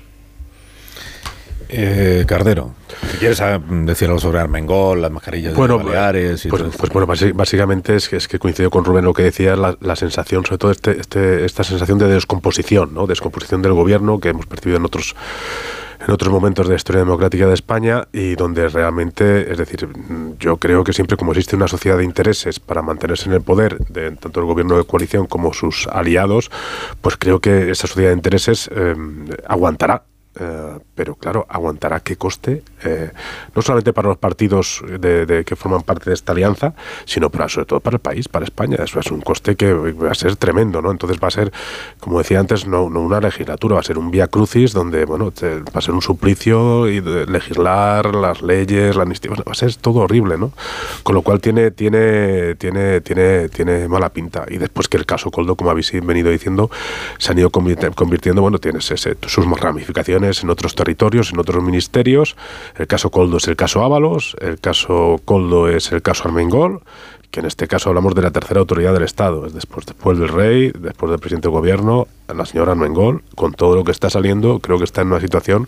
[1.75, 2.75] Eh, Cardero,
[3.11, 6.45] si quieres ah, decir algo sobre Armengol, las mascarillas bueno, de Baleares.
[6.45, 9.55] Y pues, pues, bueno, básicamente es que, es que coincido con Rubén lo que decía,
[9.55, 13.07] la, la sensación, sobre todo este, este, esta sensación de descomposición, ¿no?
[13.07, 15.15] descomposición del gobierno que hemos percibido en otros
[16.05, 19.87] en otros momentos de la historia democrática de España y donde realmente, es decir,
[20.37, 23.77] yo creo que siempre como existe una sociedad de intereses para mantenerse en el poder,
[23.87, 26.51] de tanto el gobierno de coalición como sus aliados,
[27.01, 28.95] pues creo que esa sociedad de intereses eh,
[29.47, 30.03] aguantará
[30.39, 33.11] eh, pero claro, aguantará qué coste, eh,
[33.55, 36.73] no solamente para los partidos de, de, que forman parte de esta alianza,
[37.05, 38.77] sino para, sobre todo para el país, para España.
[38.83, 40.89] Eso es un coste que va a ser tremendo, ¿no?
[40.89, 41.51] Entonces va a ser,
[41.99, 45.31] como decía antes, no, no una legislatura, va a ser un vía crucis donde, bueno,
[45.43, 49.99] va a ser un suplicio y legislar las leyes, la amnistía, va a ser todo
[49.99, 50.51] horrible, ¿no?
[51.03, 54.45] Con lo cual tiene, tiene, tiene, tiene, tiene mala pinta.
[54.49, 56.71] Y después que el caso Coldo, como habéis venido diciendo,
[57.19, 62.35] se han ido convirtiendo, bueno, tienes ese, sus ramificaciones en otros territorios, en otros ministerios.
[62.75, 66.81] El caso Coldo es el caso Ábalos, el caso Coldo es el caso Armengol,
[67.29, 70.29] que en este caso hablamos de la tercera autoridad del Estado, es después, después del
[70.29, 74.59] rey, después del presidente del gobierno, la señora Armengol, con todo lo que está saliendo,
[74.59, 75.67] creo que está en una situación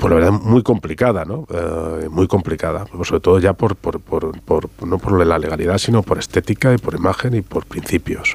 [0.00, 1.46] pues la verdad muy complicada, ¿no?
[1.50, 6.18] Eh, muy complicada, sobre todo ya por, por, por, no por la legalidad, sino por
[6.18, 8.34] estética y por imagen y por principios.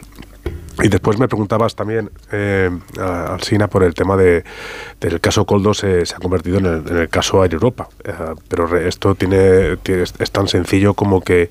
[0.83, 2.69] Y después me preguntabas también, eh,
[3.69, 4.43] por el tema de,
[4.99, 7.87] del caso Coldo se, se ha convertido en el, caso Air Europa.
[8.03, 8.11] Eh,
[8.47, 11.49] pero esto tiene, es tan sencillo como que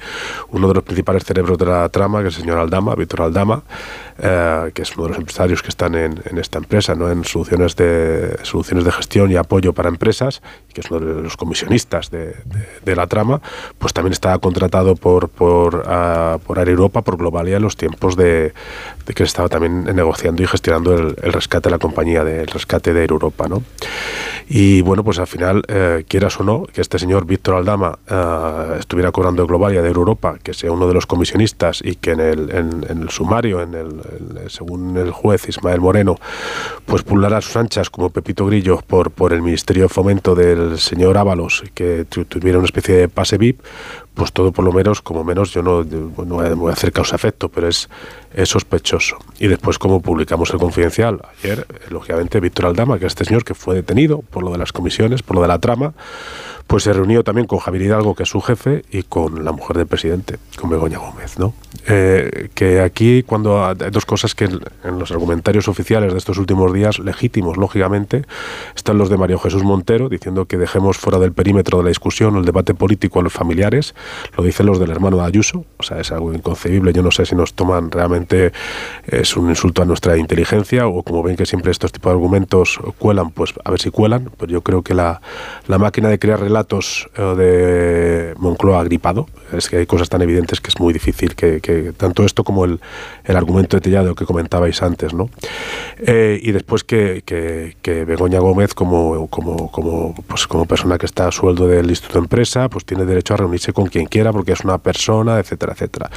[0.51, 3.63] uno de los principales cerebros de la trama, que es el señor Aldama, Víctor Aldama,
[4.19, 7.11] eh, que es uno de los empresarios que están en, en, esta empresa, ¿no?
[7.11, 10.43] en soluciones de, soluciones de gestión y apoyo para empresas,
[10.73, 13.41] que es uno de los comisionistas de, de, de la trama,
[13.79, 18.17] pues también está contratado por, por, uh, por Air Europa, por Globalia, en los tiempos
[18.17, 18.55] de,
[19.07, 22.93] de que estaba también negociando y gestionando el, el rescate de la compañía, del rescate
[22.93, 23.49] de Air Europa.
[23.49, 23.63] ¿no?
[24.49, 28.77] Y bueno, pues al final, eh, quieras o no, que este señor Víctor Aldama eh,
[28.79, 32.21] estuviera cobrando Globalia de Air Europa, que sea uno de los comisionistas y que en
[32.21, 34.01] el, en, en el sumario, en el,
[34.49, 36.17] según el juez Ismael Moreno,
[36.87, 41.19] pues pulara sus anchas como Pepito Grillo por, por el Ministerio de Fomento del señor
[41.19, 43.61] Ábalos, que tuviera una especie de pase VIP,
[44.15, 47.89] pues todo por lo menos, como menos, yo no, voy a hacer causa-efecto, pero es,
[48.33, 49.17] es, sospechoso.
[49.39, 53.55] Y después, como publicamos el confidencial, ayer, lógicamente, Víctor Aldama, que es este señor que
[53.55, 55.95] fue detenido por lo de las comisiones, por lo de la trama,
[56.67, 59.77] pues se reunió también con Javier Hidalgo, que es su jefe, y con la mujer
[59.77, 61.53] del presidente, con Begoña Gómez, ¿no?
[61.87, 66.73] Eh, que aquí, cuando hay dos cosas que en, los argumentarios oficiales de estos últimos
[66.73, 68.25] días, legítimos, lógicamente,
[68.75, 72.37] están los de Mario Jesús Montero, diciendo que dejemos fuera del perímetro de la discusión
[72.37, 73.95] el debate político a los familiares,
[74.37, 77.35] lo dicen los del hermano Ayuso, o sea, es algo inconcebible, yo no sé si
[77.35, 78.53] nos toman realmente,
[79.07, 82.79] es un insulto a nuestra inteligencia, o como ven que siempre estos tipos de argumentos
[82.99, 85.21] cuelan, pues a ver si cuelan, pero yo creo que la,
[85.67, 86.41] la máquina de crear
[87.17, 89.27] eh, de Moncloa gripado.
[89.53, 92.65] Es que hay cosas tan evidentes que es muy difícil que, que tanto esto como
[92.65, 92.81] el,
[93.25, 95.31] el argumento detallado que comentabais antes, ¿no?
[95.99, 101.07] Eh, y después que, que, que, Begoña Gómez, como, como, como, pues como persona que
[101.07, 104.33] está a sueldo del Instituto de Empresa, pues tiene derecho a reunirse con quien quiera
[104.33, 106.11] porque es una persona, etcétera, etcétera.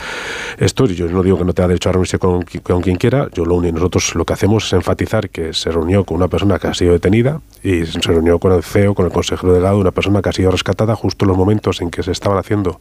[0.57, 3.45] Esto yo no digo que no tenga derecho a reunirse con, con quien quiera, yo
[3.45, 6.67] lo único, nosotros lo que hacemos es enfatizar que se reunió con una persona que
[6.67, 10.21] ha sido detenida y se reunió con el CEO, con el consejero delegado, una persona
[10.21, 12.79] que ha sido rescatada justo en los momentos en que se estaban haciendo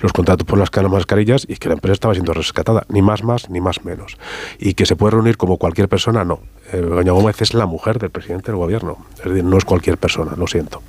[0.00, 3.50] los contratos por las mascarillas y que la empresa estaba siendo rescatada, ni más más
[3.50, 4.16] ni más menos.
[4.58, 6.40] Y que se puede reunir como cualquier persona, no.
[6.74, 9.98] Eh, Doña Gómez es la mujer del presidente del gobierno, es decir, no es cualquier
[9.98, 10.82] persona, lo siento.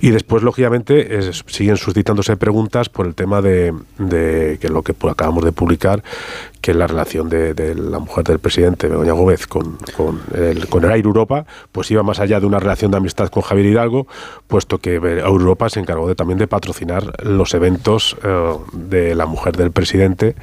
[0.00, 3.74] Y después, lógicamente, es, siguen suscitándose preguntas por el tema de,
[4.60, 6.02] que lo que acabamos de publicar,
[6.60, 11.44] que la relación de, la mujer del presidente, Begoña Gómez, con, con, el, Air Europa,
[11.72, 14.06] pues iba más allá de una relación de amistad con Javier Hidalgo,
[14.46, 19.56] puesto que Europa se encargó de, también de patrocinar los eventos eh, de la mujer
[19.56, 20.34] del presidente.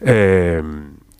[0.00, 0.62] Eh,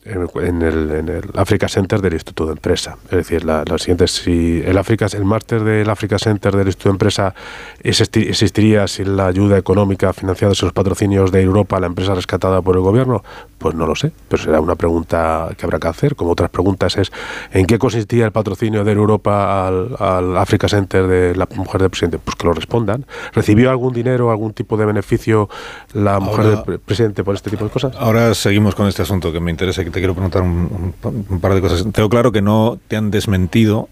[0.03, 2.97] en el, en el Africa Center del Instituto de Empresa.
[3.05, 6.89] Es decir, la, la siguiente, si el África, el máster del Africa Center del Instituto
[6.89, 7.35] de Empresa
[7.83, 12.61] existiría sin la ayuda económica financiada de los patrocinios de Europa a la empresa rescatada
[12.61, 13.23] por el gobierno,
[13.57, 16.15] pues no lo sé, pero será una pregunta que habrá que hacer.
[16.15, 17.11] Como otras preguntas es,
[17.51, 21.91] ¿en qué consistía el patrocinio de Europa al, al Africa Center de la mujer del
[21.91, 22.17] presidente?
[22.17, 23.05] Pues que lo respondan.
[23.33, 25.47] ¿Recibió algún dinero, algún tipo de beneficio
[25.93, 27.95] la mujer ahora, del presidente por este tipo de cosas?
[27.97, 31.61] Ahora seguimos con este asunto que me interesa te quiero preguntar un, un- par de
[31.61, 31.85] cosas.
[31.91, 33.89] Tengo claro que no te han desmentido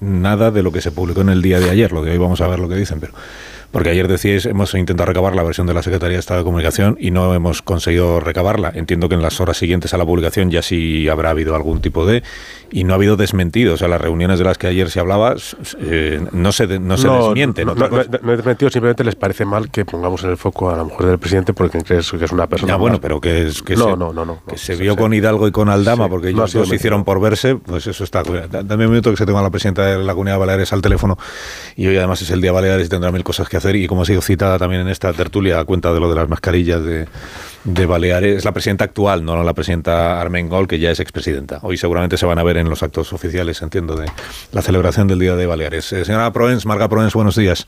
[0.00, 2.40] nada de lo que se publicó en el día de ayer, lo de hoy vamos
[2.40, 3.12] a ver lo que dicen, pero
[3.74, 6.96] porque ayer decíais, hemos intentado recabar la versión de la Secretaría de Estado de Comunicación
[7.00, 8.70] y no hemos conseguido recabarla.
[8.74, 12.06] Entiendo que en las horas siguientes a la publicación ya sí habrá habido algún tipo
[12.06, 12.22] de...
[12.70, 13.74] Y no ha habido desmentidos.
[13.74, 15.36] O sea, las reuniones de las que ayer se hablaba
[15.80, 17.66] eh, no se, de- no se desmienten.
[17.66, 20.36] No, no, cosa- no, no he desmentido, simplemente les parece mal que pongamos en el
[20.36, 22.72] foco a la mujer del presidente porque crees que es una persona.
[22.72, 25.12] Ya, bueno, pero que, es, que no, se, no, no, no, que se vio con
[25.14, 28.22] Hidalgo y con Aldama, porque ellos dos se hicieron por verse, pues eso está.
[28.22, 30.82] Da- Dame un minuto que se tenga la presidenta de la Comunidad de Baleares al
[30.82, 31.16] teléfono
[31.76, 33.86] y hoy además es el día de Baleares y tendrá mil cosas que hacer y
[33.86, 36.84] como ha sido citada también en esta tertulia a cuenta de lo de las mascarillas
[36.84, 37.06] de,
[37.64, 41.58] de Baleares, es la presidenta actual, no la presidenta Armengol, que ya es expresidenta.
[41.62, 44.06] Hoy seguramente se van a ver en los actos oficiales, entiendo, de
[44.52, 45.92] la celebración del Día de Baleares.
[45.92, 47.66] Eh, señora Proens, Marga Proens, buenos días.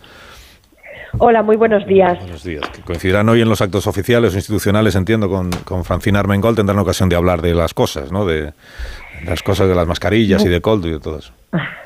[1.19, 2.19] Hola, muy buenos días.
[2.19, 2.69] Buenos días.
[2.71, 6.79] Que coincidirán hoy en los actos oficiales o institucionales, entiendo, con, con Francina Armengol, tendrán
[6.79, 8.27] ocasión de hablar de las cosas, ¿no?
[8.27, 8.53] De
[9.25, 11.33] las cosas de las mascarillas y de Coldo y de todo eso.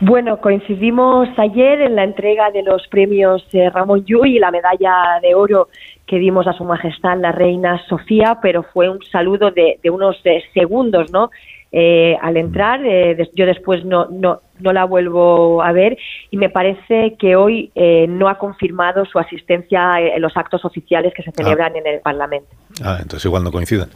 [0.00, 5.18] Bueno, coincidimos ayer en la entrega de los premios eh, Ramón Llull y la medalla
[5.20, 5.70] de oro
[6.06, 10.20] que dimos a Su Majestad la Reina Sofía, pero fue un saludo de, de unos
[10.22, 11.30] eh, segundos, ¿no?
[11.70, 15.98] Eh, al entrar, eh, yo después no, no, no la vuelvo a ver
[16.30, 21.12] y me parece que hoy eh, no ha confirmado su asistencia en los actos oficiales
[21.14, 22.48] que se celebran en el Parlamento.
[22.82, 23.88] Ah, entonces igual no coinciden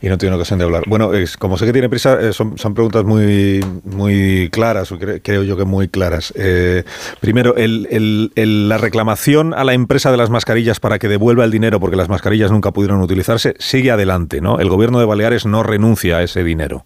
[0.00, 0.84] y no tienen ocasión de hablar.
[0.86, 4.96] Bueno, es, como sé que tiene prisa, eh, son, son preguntas muy, muy claras, o
[4.96, 6.32] cre- creo yo que muy claras.
[6.36, 6.84] Eh,
[7.20, 11.44] primero, el, el- el- la reclamación a la empresa de las mascarillas para que devuelva
[11.44, 14.60] el dinero, porque las mascarillas nunca pudieron utilizarse, sigue adelante, ¿no?
[14.60, 16.84] El gobierno de Baleares no renuncia a ese dinero.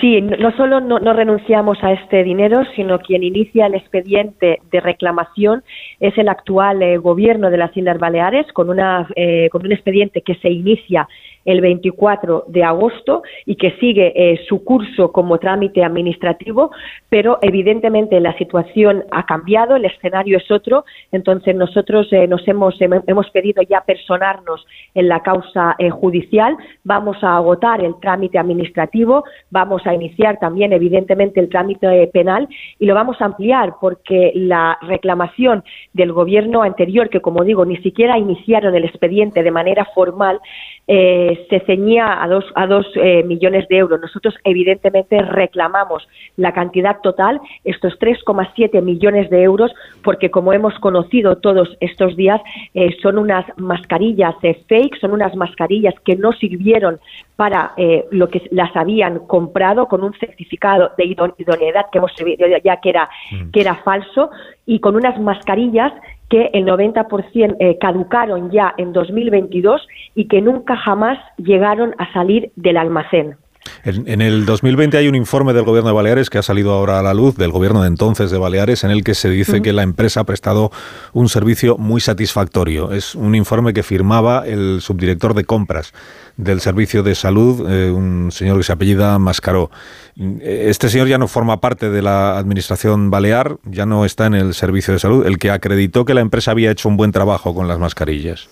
[0.00, 4.80] Sí, no solo no, no renunciamos a este dinero, sino quien inicia el expediente de
[4.80, 5.62] reclamación
[6.00, 10.22] es el actual eh, gobierno de las Islas Baleares con, una, eh, con un expediente
[10.22, 11.08] que se inicia
[11.46, 16.70] el 24 de agosto y que sigue eh, su curso como trámite administrativo,
[17.08, 22.78] pero evidentemente la situación ha cambiado, el escenario es otro, entonces nosotros eh, nos hemos,
[22.80, 28.38] hem- hemos pedido ya personarnos en la causa eh, judicial, vamos a agotar el trámite
[28.38, 33.74] administrativo, vamos a iniciar también evidentemente el trámite eh, penal y lo vamos a ampliar
[33.80, 39.50] porque la reclamación del gobierno anterior, que como digo, ni siquiera iniciaron el expediente de
[39.50, 40.40] manera formal,
[40.88, 44.00] eh, se ceñía a dos, a dos eh, millones de euros.
[44.00, 46.06] Nosotros, evidentemente, reclamamos
[46.36, 49.72] la cantidad total, estos 3,7 millones de euros,
[50.02, 52.40] porque como hemos conocido todos estos días,
[52.74, 56.98] eh, son unas mascarillas eh, fake, son unas mascarillas que no sirvieron
[57.36, 62.12] para eh, lo que las habían comprado con un certificado de ido- idoneidad que hemos
[62.16, 63.08] sabido ya que era,
[63.52, 64.30] que era falso
[64.64, 65.92] y con unas mascarillas
[66.28, 72.50] que el 90% eh, caducaron ya en 2022 y que nunca jamás llegaron a salir
[72.56, 73.36] del almacén.
[73.84, 76.98] En, en el 2020 hay un informe del gobierno de Baleares que ha salido ahora
[76.98, 79.72] a la luz, del gobierno de entonces de Baleares, en el que se dice que
[79.72, 80.70] la empresa ha prestado
[81.12, 82.92] un servicio muy satisfactorio.
[82.92, 85.92] Es un informe que firmaba el subdirector de compras
[86.36, 89.70] del servicio de salud, eh, un señor que se apellida Mascaró.
[90.40, 94.54] Este señor ya no forma parte de la administración balear, ya no está en el
[94.54, 97.68] servicio de salud, el que acreditó que la empresa había hecho un buen trabajo con
[97.68, 98.48] las mascarillas.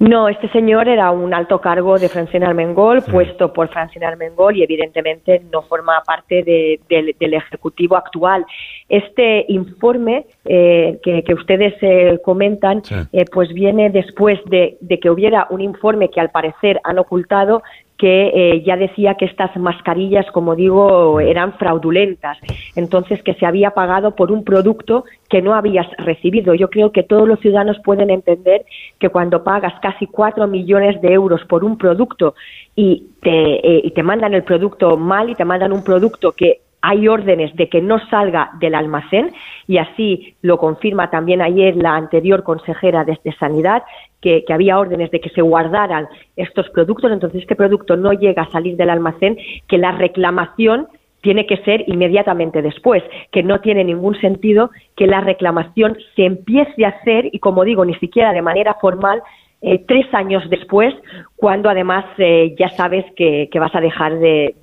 [0.00, 4.62] No, este señor era un alto cargo de Francina Armengol, puesto por Francina Armengol y
[4.62, 8.46] evidentemente no forma parte de- del, del Ejecutivo actual.
[8.88, 12.80] Este informe eh, que, que ustedes eh, comentan,
[13.12, 17.62] eh, pues viene después de, de que hubiera un informe que al parecer han ocultado
[18.00, 22.38] que eh, ya decía que estas mascarillas, como digo, eran fraudulentas.
[22.74, 26.54] Entonces, que se había pagado por un producto que no habías recibido.
[26.54, 28.64] Yo creo que todos los ciudadanos pueden entender
[28.98, 32.34] que cuando pagas casi cuatro millones de euros por un producto
[32.74, 36.62] y te, eh, y te mandan el producto mal y te mandan un producto que
[36.82, 39.32] hay órdenes de que no salga del almacén
[39.66, 43.82] y así lo confirma también ayer la anterior consejera de, Sanidad,
[44.20, 48.42] que, que había órdenes de que se guardaran estos productos, entonces este producto no llega
[48.42, 50.88] a salir del almacén, que la reclamación
[51.22, 56.84] tiene que ser inmediatamente después, que no tiene ningún sentido que la reclamación se empiece
[56.84, 59.22] a hacer y, como digo, ni siquiera de manera formal,
[59.62, 60.94] eh, tres años después,
[61.36, 64.54] cuando además eh, ya sabes que, vas a dejar de,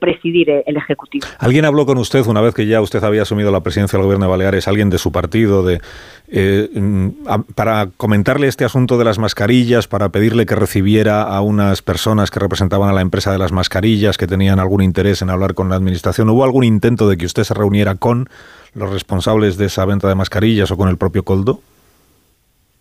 [0.00, 1.24] presidir el Ejecutivo.
[1.38, 4.26] ¿Alguien habló con usted una vez que ya usted había asumido la presidencia del gobierno
[4.26, 5.80] de Baleares, alguien de su partido, de,
[6.28, 7.08] eh, mm,
[7.54, 12.40] para comentarle este asunto de las mascarillas, para pedirle que recibiera a unas personas que
[12.40, 15.76] representaban a la empresa de las mascarillas, que tenían algún interés en hablar con la
[15.76, 16.28] administración?
[16.30, 18.28] ¿Hubo algún intento de que usted se reuniera con
[18.74, 21.60] los responsables de esa venta de mascarillas o con el propio Coldo?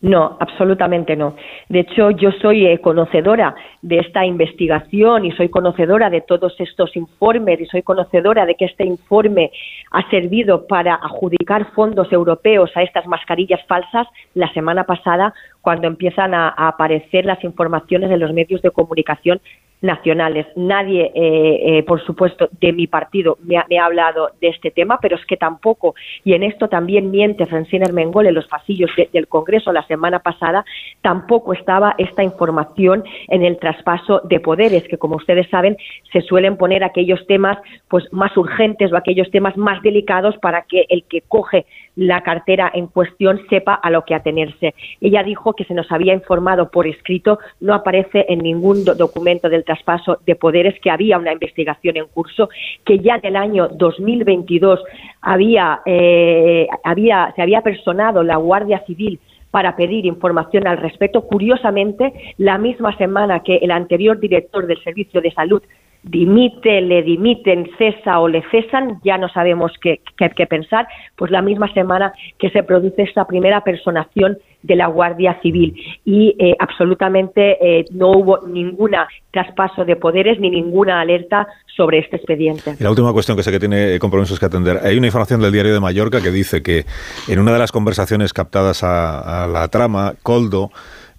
[0.01, 1.35] No, absolutamente no.
[1.69, 6.95] De hecho, yo soy eh, conocedora de esta investigación y soy conocedora de todos estos
[6.95, 9.51] informes y soy conocedora de que este informe
[9.91, 16.33] ha servido para adjudicar fondos europeos a estas mascarillas falsas la semana pasada cuando empiezan
[16.33, 19.39] a, a aparecer las informaciones en los medios de comunicación
[19.81, 20.45] nacionales.
[20.55, 24.71] Nadie, eh, eh, por supuesto, de mi partido me ha, me ha, hablado de este
[24.71, 28.91] tema, pero es que tampoco, y en esto también miente Francina Armengol en los pasillos
[28.95, 30.63] de, del Congreso la semana pasada,
[31.01, 35.77] tampoco estaba esta información en el traspaso de poderes, que como ustedes saben,
[36.11, 37.57] se suelen poner aquellos temas
[37.89, 41.65] pues más urgentes o aquellos temas más delicados para que el que coge
[41.95, 44.73] la cartera en cuestión sepa a lo que atenerse.
[44.99, 49.49] Ella dijo que se nos había informado por escrito, no aparece en ningún do documento
[49.49, 52.49] del traspaso de poderes que había una investigación en curso,
[52.85, 54.79] que ya en el año 2022
[55.21, 59.19] había, eh, había, se había personado la Guardia Civil
[59.51, 61.21] para pedir información al respecto.
[61.27, 65.61] Curiosamente, la misma semana que el anterior director del Servicio de Salud
[66.03, 71.31] dimite, le dimiten, cesa o le cesan, ya no sabemos qué, qué, qué, pensar, pues
[71.31, 75.75] la misma semana que se produce esta primera personación de la Guardia Civil
[76.05, 78.91] y eh, absolutamente eh, no hubo ningún
[79.31, 82.75] traspaso de poderes ni ninguna alerta sobre este expediente.
[82.79, 84.79] Y la última cuestión que sé que tiene compromisos que atender.
[84.83, 86.85] Hay una información del diario de Mallorca que dice que
[87.27, 90.71] en una de las conversaciones captadas a la trama, Coldo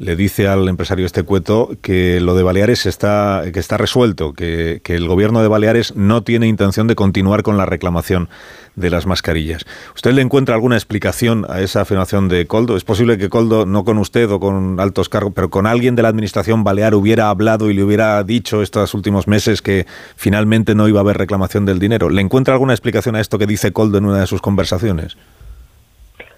[0.02, 4.80] le dice al empresario este cueto que lo de Baleares está, que está resuelto, que,
[4.82, 8.28] que, el gobierno de Baleares no tiene intención de continuar con la reclamación
[8.74, 9.64] de las mascarillas.
[9.94, 12.76] ¿Usted le encuentra alguna explicación a esa afirmación de Coldo?
[12.76, 16.02] ¿Es posible que Coldo, no con usted o con altos cargos, pero con alguien de
[16.02, 19.86] la administración balear hubiera hablado y le hubiera dicho estos últimos meses que
[20.16, 22.10] finalmente no iba a haber reclamación del dinero?
[22.10, 25.16] ¿Le encuentra alguna explicación a esto que dice Coldo en una de sus conversaciones?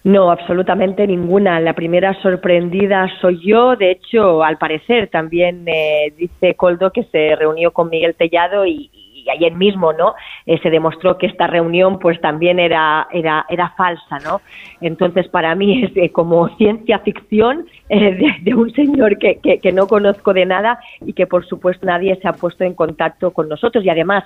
[0.04, 1.58] No, absolutamente ninguna.
[1.60, 3.74] La primera sorprendida soy yo.
[3.74, 8.90] De hecho, al parecer también eh, dice Coldo que se reunió con Miguel Tellado y,
[9.24, 10.14] y ayer mismo, ¿no?
[10.46, 14.40] Eh, se demostró que esta reunión, pues también era era era falsa, ¿no?
[14.80, 19.72] Entonces, para mí es eh, como ciencia ficción eh, de, un señor que, que, que,
[19.72, 23.48] no conozco de nada y que, por supuesto, nadie se ha puesto en contacto con
[23.48, 23.84] nosotros.
[23.84, 24.24] Y además,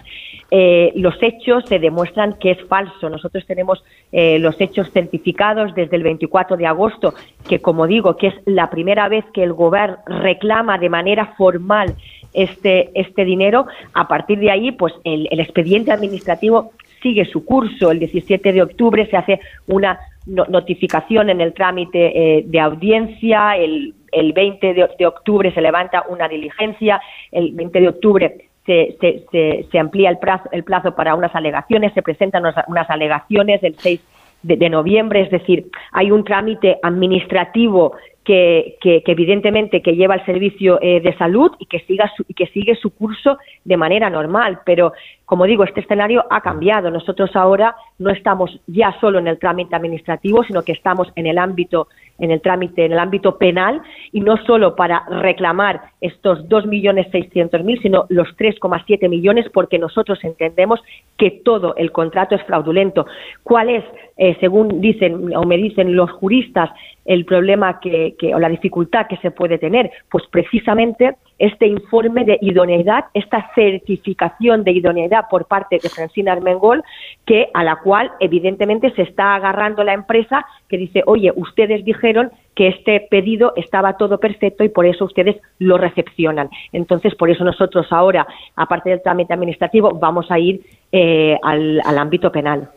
[0.94, 3.08] los hechos se demuestran que es falso.
[3.08, 7.14] Nosotros tenemos los hechos certificados desde el 24 de agosto,
[7.48, 9.68] que, como digo, que es la primera vez que el gobierno
[10.06, 11.94] reclama de manera formal
[12.32, 13.66] este, este dinero.
[13.94, 16.72] A partir de ahí, pues el, el expediente administrativo
[17.02, 17.90] sigue su curso.
[17.90, 23.56] El 17 de octubre se hace una no, notificación en el trámite eh, de audiencia.
[23.56, 27.00] El, el 20 de, octubre se levanta una diligencia.
[27.30, 28.36] El 20 de octubre
[28.66, 30.18] se, amplía el
[30.64, 31.92] plazo, para unas alegaciones.
[31.94, 34.00] Se presentan unas, alegaciones el 6
[34.42, 35.22] de, de, noviembre.
[35.22, 37.94] Es decir, hay un trámite administrativo
[38.28, 42.46] que, evidentemente que lleva el servicio eh, de salud y que siga su, y que
[42.48, 44.60] sigue su curso de manera normal.
[44.66, 44.92] Pero
[45.24, 46.90] como digo este escenario ha cambiado.
[46.90, 51.38] Nosotros ahora no estamos ya solo en el trámite administrativo sino que estamos en el
[51.38, 53.80] ámbito en el trámite en el ámbito penal.
[54.12, 59.78] Y no solo para reclamar estos dos millones seiscientos mil sino los 3,7 millones porque
[59.78, 60.80] nosotros entendemos
[61.16, 63.06] que todo el contrato es fraudulento.
[63.42, 63.84] Cuál es
[64.18, 66.70] eh, según dicen o me dicen los juristas
[67.08, 69.90] el problema que, que, o la dificultad que se puede tener?
[70.10, 76.84] Pues precisamente este informe de idoneidad, esta certificación de idoneidad por parte de Francina Armengol,
[77.24, 82.30] que a la cual evidentemente se está agarrando la empresa que dice, oye, ustedes dijeron
[82.54, 86.50] que este pedido estaba todo perfecto y por eso ustedes lo recepcionan.
[86.72, 90.60] Entonces, por eso nosotros ahora, aparte del trámite administrativo, vamos a ir
[90.92, 92.68] eh, al, al ámbito penal.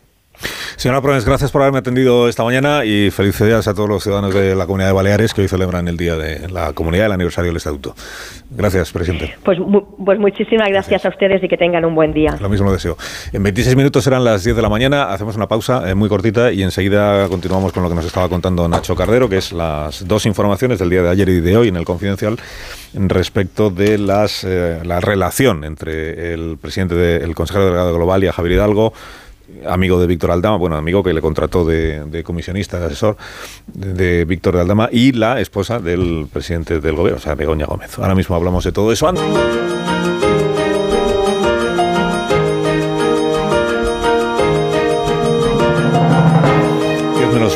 [0.82, 4.56] Señora Prones, gracias por haberme atendido esta mañana y felicidades a todos los ciudadanos de
[4.56, 7.58] la Comunidad de Baleares que hoy celebran el Día de la Comunidad, el aniversario del
[7.58, 7.94] Estatuto.
[8.50, 9.36] Gracias, presidente.
[9.44, 9.60] Pues,
[10.04, 12.36] pues muchísimas gracias, gracias, a ustedes y que tengan un buen día.
[12.42, 12.98] Lo mismo deseo.
[13.32, 16.52] En 26 minutos serán las 10 de la mañana, hacemos una pausa eh, muy cortita
[16.52, 20.26] y enseguida continuamos con lo que nos estaba contando Nacho Cardero, que es las dos
[20.26, 22.38] informaciones del día de ayer y de hoy en el Confidencial
[22.94, 28.28] respecto de las, eh, la relación entre el presidente del de, consejero delegado global y
[28.28, 28.94] a Javier Hidalgo,
[29.66, 33.18] amigo de Víctor Aldama, bueno, amigo que le contrató de, de comisionista, de asesor
[33.68, 37.66] de, de, Víctor de Aldama y la esposa del presidente del gobierno, o sea, Begoña
[37.66, 37.98] Gómez.
[38.00, 39.08] Ahora mismo hablamos de todo eso.
[39.08, 39.24] Antes.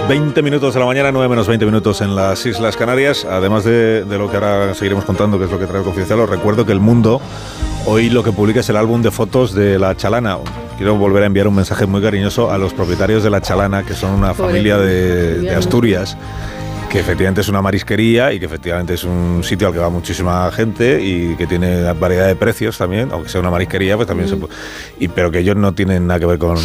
[0.07, 3.25] 20 minutos de la mañana, 9 menos 20 minutos en las Islas Canarias.
[3.25, 6.19] Además de, de, lo que ahora seguiremos contando, que es lo que trae el confidencial,
[6.19, 7.19] os recuerdo que El Mundo
[7.87, 10.37] hoy lo que publica es el álbum de fotos de La Chalana.
[10.77, 13.93] Quiero volver a enviar un mensaje muy cariñoso a los propietarios de La Chalana, que
[13.93, 16.17] son una familia de, de Asturias
[16.95, 20.49] que efectivamente es una marisquería y que efectivamente es un sitio al que va muchísima
[20.51, 24.37] gente y que tiene variedad de precios también, aunque sea una marisquería, pues también se
[24.37, 24.53] puede.
[24.97, 26.57] Y, pero que ellos no tienen nada que ver con.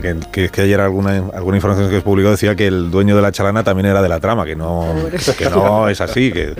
[0.00, 3.16] Sea, que, que, que ayer alguna, alguna información que se publicó decía que el dueño
[3.16, 4.94] de la chalana también era de la trama, que no,
[5.38, 6.32] que no es así.
[6.32, 6.54] Que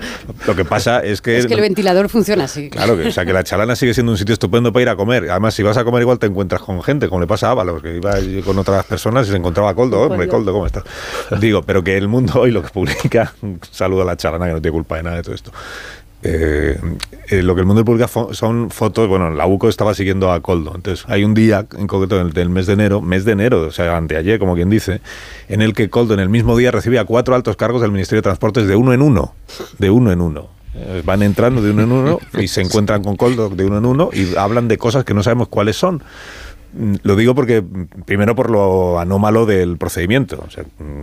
[0.47, 1.39] lo que pasa es que.
[1.39, 2.71] Es que el ventilador funciona así.
[2.71, 4.97] Claro, que, o sea, que la chalana sigue siendo un sitio estupendo para ir a
[4.97, 5.31] comer.
[5.31, 7.83] Además, si vas a comer, igual te encuentras con gente, como le pasa a Ábalos,
[7.83, 8.15] que iba
[8.45, 10.03] con otras personas y se encontraba Coldo.
[10.03, 10.85] Hombre, Coldo, ¿cómo estás?
[11.41, 14.53] Digo, pero que el mundo hoy lo que publica, un saludo a la chalana que
[14.53, 15.53] no tiene culpa de nada de todo esto.
[16.23, 16.79] Eh,
[17.29, 20.41] eh, lo que el mundo publica fo- son fotos, bueno, la UCO estaba siguiendo a
[20.41, 23.71] Coldo, entonces hay un día en concreto del, mes de enero, mes de enero, o
[23.71, 25.01] sea, anteayer, como quien dice,
[25.49, 28.25] en el que Coldo en el mismo día recibía cuatro altos cargos del Ministerio de
[28.25, 29.35] Transportes de uno en uno,
[29.79, 30.49] de uno en uno.
[30.75, 33.87] Eh, Van entrando de uno en uno y se encuentran con Coldo de uno en
[33.87, 36.03] uno y hablan de cosas que no sabemos cuáles son.
[37.03, 37.65] Lo digo porque,
[38.05, 40.47] primero, por lo anómalo del procedimiento.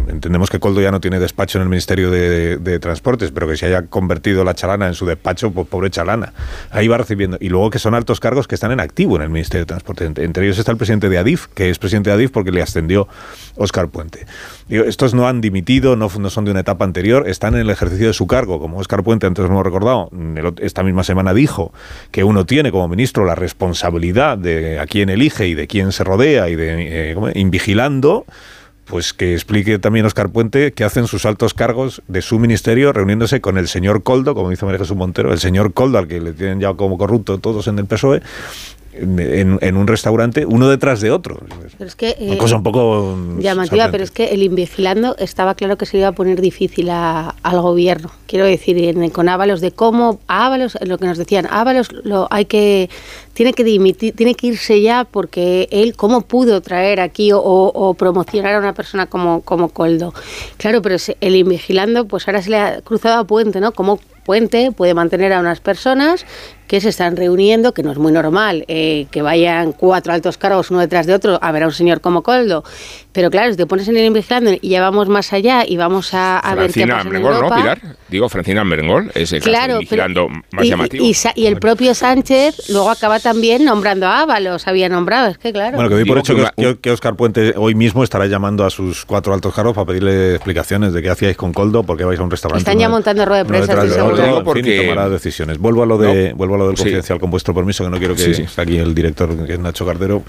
[0.08, 3.68] Entendemos que Coldo ya no tiene despacho en el Ministerio de, Transportes, pero que se
[3.68, 6.34] haya convertido la chalana en su despacho, pues pobre chalana.
[6.72, 7.38] Ahí va recibiendo.
[7.40, 10.12] Y luego que son altos cargos que están en activo en el Ministerio de Transportes.
[10.18, 13.08] Entre, ellos está el presidente de Adif, que es presidente de Adif porque le ascendió
[13.56, 14.26] Óscar Puente.
[14.70, 18.08] Estos no han dimitido, no, no son de una etapa anterior, están en el ejercicio
[18.08, 18.60] de su cargo.
[18.60, 21.72] Como Óscar Puente, antes hemos recordado, mm, esta misma semana dijo
[22.12, 26.04] que uno tiene como ministro la responsabilidad de a quién elige y de quién se
[26.04, 28.26] rodea y de eh, invigilando.
[28.86, 33.40] Pues que explique también Óscar Puente que hacen sus altos cargos de su ministerio reuniéndose
[33.40, 36.34] con el señor Coldo, como dice María Jesús Montero, el señor Coldo, al que le
[36.34, 38.22] tienen ya como corrupto todos en el PSOE,
[38.96, 41.40] en, un restaurante, uno detrás de otro.
[41.78, 45.16] Pero es que, Una eh, cosa un poco mm, llamativa, pero es que el invigilando
[45.18, 48.12] estaba claro que se le iba a poner difícil a- al gobierno.
[48.28, 52.46] Quiero decir, en- con Ábalos, de cómo Ábalos, lo que nos decían, Ábalos lo hay
[52.46, 52.90] que
[53.34, 57.94] tiene que dimitir, tiene que irse ya porque él cómo pudo traer aquí o, o
[57.96, 60.14] promocionar a una persona como, como Coldo.
[60.58, 63.72] Claro, pero el invigilando, pues ahora se le ha cruzado a Puente, ¿no?
[63.72, 66.26] Como Puente puede mantener a unas personas
[66.68, 70.72] que se están reuniendo, que no es muy normal, eh, que vayan cuatro altos cargos
[70.72, 72.64] uno detrás de otro a ver a un señor como Coldo.
[73.12, 76.14] Pero claro, si te pones en el invigilando y ya vamos más allá y vamos
[76.16, 77.56] a, a ver qué Francina pasa en Merengol, ¿no, Europa.
[77.58, 77.82] Pilar?
[78.10, 81.06] Digo, Francina Merengol es el caso Claro, vigilando pero- más y, llamativo.
[81.06, 85.38] y Sa- y el propio Sánchez luego acaba también nombrando a Ábalos, había nombrado, es
[85.38, 85.76] que claro.
[85.76, 88.70] Bueno, que doy por hecho que que, que- Óscar Puente hoy mismo estará llamando a
[88.72, 92.20] sus cuatro altos cargos para pedirle explicaciones de qué hacíais con Coldo, por qué vais
[92.20, 92.60] a un restaurante.
[92.62, 95.58] Están ya montando rueda de prensa, estoy de en fin, Porque- tomará decisiones.
[95.58, 96.36] Vuelvo a lo de, No.
[96.36, 96.84] vuelvo a lo del Sí.
[96.84, 99.86] confidencial, con vuestro permiso, que no quiero que Sí, aquí el director, que es Nacho
[99.86, 100.24] Cardero.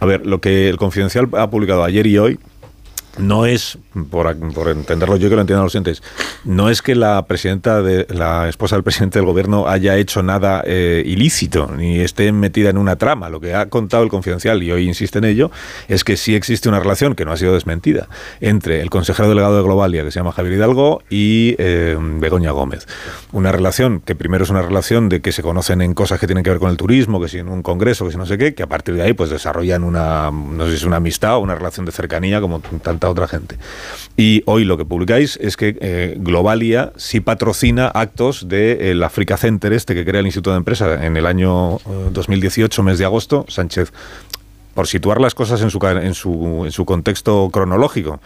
[0.00, 2.38] A ver, lo que el confidencial ha publicado ayer y hoy
[3.18, 3.78] no es,
[4.10, 4.28] por,
[4.68, 6.02] entenderlo yo que lo entiendan los oyentes,
[6.44, 10.62] no es que la presidenta de la esposa del presidente del gobierno haya hecho nada
[10.64, 13.28] eh, ilícito ni esté metida en una trama.
[13.28, 15.50] Lo que ha contado el confidencial y hoy insiste en ello
[15.88, 18.08] es que sí existe una relación que no ha sido desmentida
[18.40, 22.86] entre el consejero delegado de Globalia que se llama Javier Hidalgo y eh, Begoña Gómez.
[23.32, 26.44] Una relación que primero es una relación de que se conocen en cosas que tienen
[26.44, 28.54] que ver con el turismo, que si en un congreso, que si no sé qué,
[28.54, 31.40] que a partir de ahí pues desarrollan una no sé si es una amistad o
[31.40, 32.60] una relación de cercanía como
[33.00, 33.56] tanta otra gente.
[34.16, 39.72] Y hoy lo que publicáis es que eh, Globalia sí patrocina actos del Africa Center
[39.72, 43.46] este que crea el Instituto de Empresa en el año eh, 2018, mes de agosto.
[43.48, 43.92] Sánchez,
[44.74, 48.20] por situar las cosas en su, en su, en su contexto cronológico.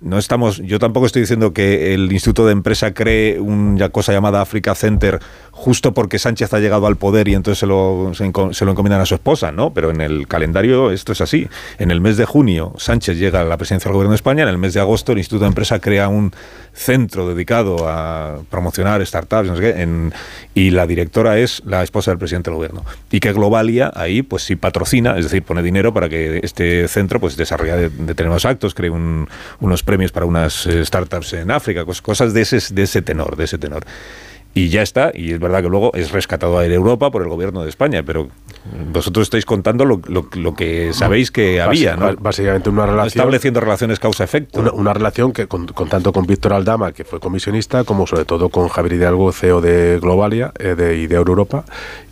[0.00, 4.40] No estamos, yo tampoco estoy diciendo que el Instituto de Empresa cree una cosa llamada
[4.40, 5.18] Africa Center
[5.50, 9.02] justo porque Sánchez ha llegado al poder y entonces se lo, se, se lo encomiendan
[9.02, 9.74] a su esposa, ¿no?
[9.74, 11.48] Pero en el calendario esto es así.
[11.78, 14.48] En el mes de junio Sánchez llega a la presidencia del Gobierno de España, en
[14.48, 16.32] el mes de agosto el Instituto de Empresa crea un
[16.72, 20.14] centro dedicado a promocionar startups, en-
[20.54, 22.86] y la directora es la esposa del presidente del Gobierno.
[23.10, 27.20] Y que Globalia ahí pues sí patrocina, es decir, pone dinero para que este centro
[27.20, 29.28] pues desarrolle de- determinados actos, cree un-
[29.60, 33.36] unos premios para unas eh, startups en África, cos- cosas de ese, de ese tenor,
[33.36, 33.82] de ese tenor.
[34.52, 37.62] Y ya está, y es verdad que luego es rescatado a Europa por el gobierno
[37.62, 38.28] de España, pero
[38.92, 42.16] vosotros estáis contando lo, lo- lo que sabéis que había, ¿no?
[42.20, 43.06] Básicamente una relación.
[43.20, 44.58] estableciendo relaciones causa-efecto.
[44.60, 48.24] Una, una relación que con, con tanto con Víctor Aldama, que fue comisionista, como sobre
[48.24, 51.64] todo con Javier Hidalgo, CEO de Globalia eh, de, y de Europa,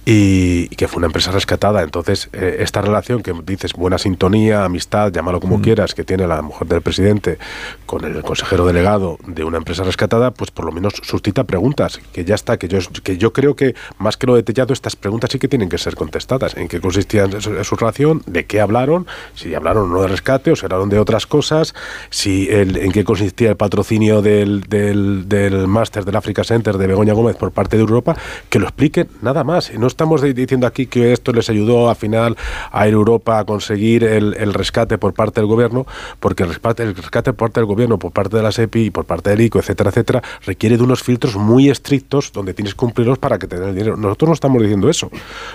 [0.08, 1.82] y, y que fue una empresa rescatada.
[1.82, 6.40] Entonces, eh, esta relación que dices, buena sintonía, amistad, llámalo como quieras, que tiene la
[6.40, 7.36] mujer del presidente
[7.84, 12.24] con el consejero delegado de una empresa rescatada, pues por lo menos suscita preguntas que
[12.24, 15.38] ya está, que yo, que yo creo que más que lo detallado, estas preguntas sí
[15.38, 16.56] que tienen que ser contestadas.
[16.56, 18.22] ¿En qué consistía su, su relación?
[18.24, 19.06] ¿De qué hablaron?
[19.34, 21.74] Si hablaron o no de rescate o se hablaron de otras cosas,
[22.08, 26.86] si el, en qué consistía el patrocinio del, del, del máster del Africa Center de
[26.86, 28.16] Begoña Gómez por parte de Europa,
[28.48, 29.70] que lo expliquen nada más.
[29.74, 32.36] No estamos diciendo aquí que esto les ayudó al final
[32.70, 35.86] a Europa a conseguir el, rescate por parte del gobierno,
[36.20, 38.90] porque el rescate, el rescate por parte del gobierno, por parte de la SEPI y
[38.90, 42.78] por parte del ICO, etcétera, etcétera, requiere de unos filtros muy estrictos donde tienes que
[42.78, 43.96] cumplirlos para que te el dinero.
[43.96, 45.10] Nosotros no estamos diciendo eso.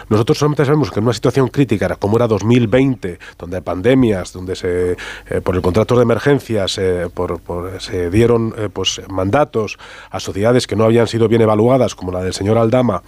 [0.10, 4.58] Nosotros solamente sabemos que en una situación crítica como era 2020, donde hay pandemias, donde
[4.58, 4.98] se
[5.30, 9.78] eh, por el contrato de emergencias eh, por, por- se dieron eh, pues mandatos
[10.12, 13.04] a sociedades que no habían sido bien evaluadas, como la del señor Aldama,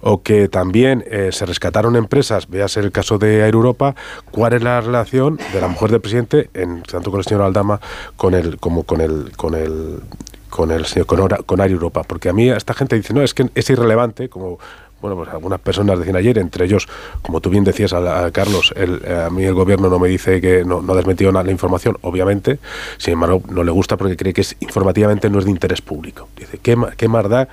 [0.00, 3.94] o que también eh, se rescataron empresas, véase el caso de Air Europa,
[4.30, 7.80] ¿cuál es la relación de la mujer del presidente, en, tanto con el señor Aldama
[8.16, 10.00] con el, como con el, con el
[10.48, 11.06] con el señor
[11.46, 12.02] con Air Europa?
[12.02, 14.58] Porque a mí esta gente dice, no, es que es irrelevante, como
[15.00, 16.88] bueno, pues algunas personas decían ayer, entre ellos,
[17.22, 20.40] como tú bien decías, a, Carlos, el- eh, a mí el gobierno no me dice
[20.40, 22.58] que no, no ha desmentido nada la información, obviamente,
[22.98, 26.28] sin embargo, no le gusta porque cree que es informativamente no es de interés público.
[26.36, 27.48] Dice, ¿qué, qué más da?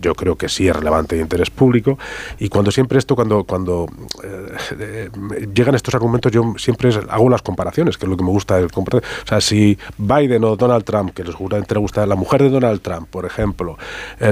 [0.00, 1.98] Yo creo que sí es relevante de interés público
[2.38, 3.86] y cuando siempre esto, cuando, cuando
[4.24, 5.10] eh, eh,
[5.54, 8.70] llegan estos argumentos, yo siempre hago las comparaciones, que es lo que me gusta del
[8.70, 9.02] comparar.
[9.24, 12.50] O sea, si Biden o Donald Trump, que les seguramente le gusta, la mujer de
[12.50, 13.78] Donald Trump, por ejemplo,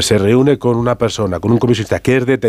[0.01, 2.48] se reúne con una persona, con un comisionista que es detenido,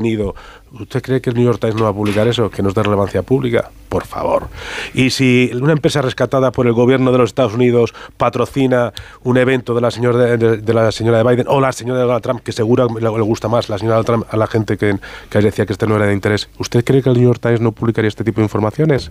[0.72, 2.76] ¿usted cree que el New York Times no va a publicar eso, que no es
[2.76, 3.72] de relevancia pública?
[3.90, 4.48] Por favor.
[4.94, 8.94] Y si una empresa rescatada por el gobierno de los Estados Unidos patrocina
[9.24, 12.00] un evento de la señora de, de- de la señora de Biden o la señora
[12.00, 14.78] de Donald Trump, que seguro le, gusta más la señora de Trump a la gente
[14.78, 14.96] que,
[15.30, 17.62] que decía que este no era de interés, ¿usted cree que el New York Times
[17.62, 19.10] no publicaría este tipo de informaciones?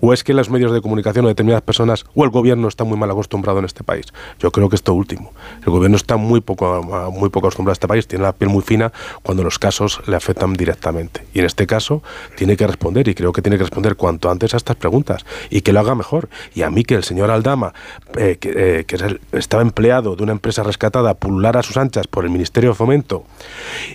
[0.00, 2.98] ¿O es que los medios de comunicación o determinadas personas o el gobierno está muy
[2.98, 4.06] mal acostumbrado en este país?
[4.40, 5.32] Yo creo que esto último.
[5.64, 6.82] El gobierno está muy poco,
[7.12, 10.16] muy poco acostumbrado a este país, tiene la piel muy fina cuando los casos le
[10.16, 10.25] afectan
[10.56, 11.24] directamente.
[11.32, 12.02] Y en este caso
[12.36, 15.60] tiene que responder y creo que tiene que responder cuanto antes a estas preguntas y
[15.62, 16.28] que lo haga mejor.
[16.54, 17.72] Y a mí que el señor Aldama,
[18.16, 22.30] eh, que, eh, estaba empleado de una empresa rescatada, pululara a sus anchas por el
[22.30, 23.24] Ministerio de Fomento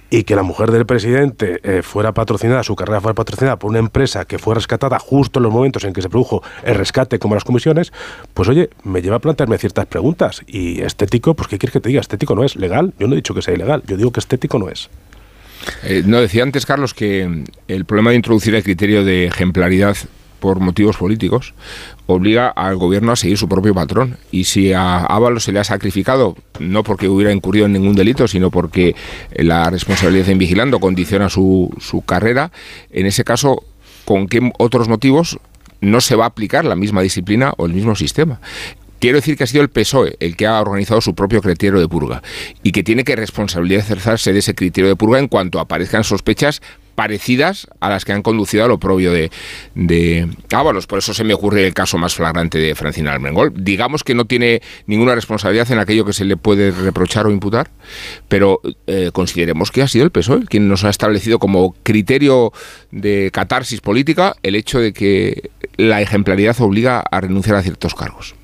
[0.09, 3.79] y que la mujer del presidente eh, fuera patrocinada, su carrera fuera patrocinada por una
[3.79, 7.35] empresa que fue rescatada justo en los momentos en que se produjo el rescate como
[7.35, 7.91] las comisiones,
[8.33, 10.41] pues oye, me lleva a plantearme ciertas preguntas.
[10.47, 12.01] Y estético, pues ¿qué quieres que te diga?
[12.01, 12.93] Estético no es legal.
[12.99, 14.89] Yo no he dicho que sea ilegal, yo digo que estético no es.
[15.83, 19.97] Eh, no, decía antes, Carlos, que el problema de introducir el criterio de ejemplaridad
[20.39, 21.53] por motivos políticos
[22.07, 24.17] obliga al gobierno a seguir su propio patrón.
[24.31, 28.27] Y si a Ábalos se le ha sacrificado, no porque hubiera incurrido en ningún delito,
[28.27, 28.95] sino porque
[29.35, 32.51] la responsabilidad en vigilando condiciona su, su carrera,
[32.89, 33.63] en ese caso,
[34.03, 35.39] ¿con qué otros motivos
[35.79, 38.39] no se va a aplicar la misma disciplina o el mismo sistema?
[39.01, 41.87] Quiero decir que ha sido el PSOE el que ha organizado su propio criterio de
[41.87, 42.21] purga
[42.61, 46.61] y que tiene que responsabilizarse de ese criterio de purga en cuanto aparezcan sospechas
[46.93, 49.31] parecidas a las que han conducido a lo propio de,
[49.73, 50.85] de Ábalos.
[50.85, 53.51] Por eso se me ocurre el caso más flagrante de Francina Almengol.
[53.55, 57.71] Digamos que no tiene ninguna responsabilidad en aquello que se le puede reprochar o imputar,
[58.27, 62.53] pero eh, consideremos que ha sido el PSOE quien nos ha establecido como criterio
[62.91, 68.35] de catarsis política el hecho de que la ejemplaridad obliga a renunciar a ciertos cargos.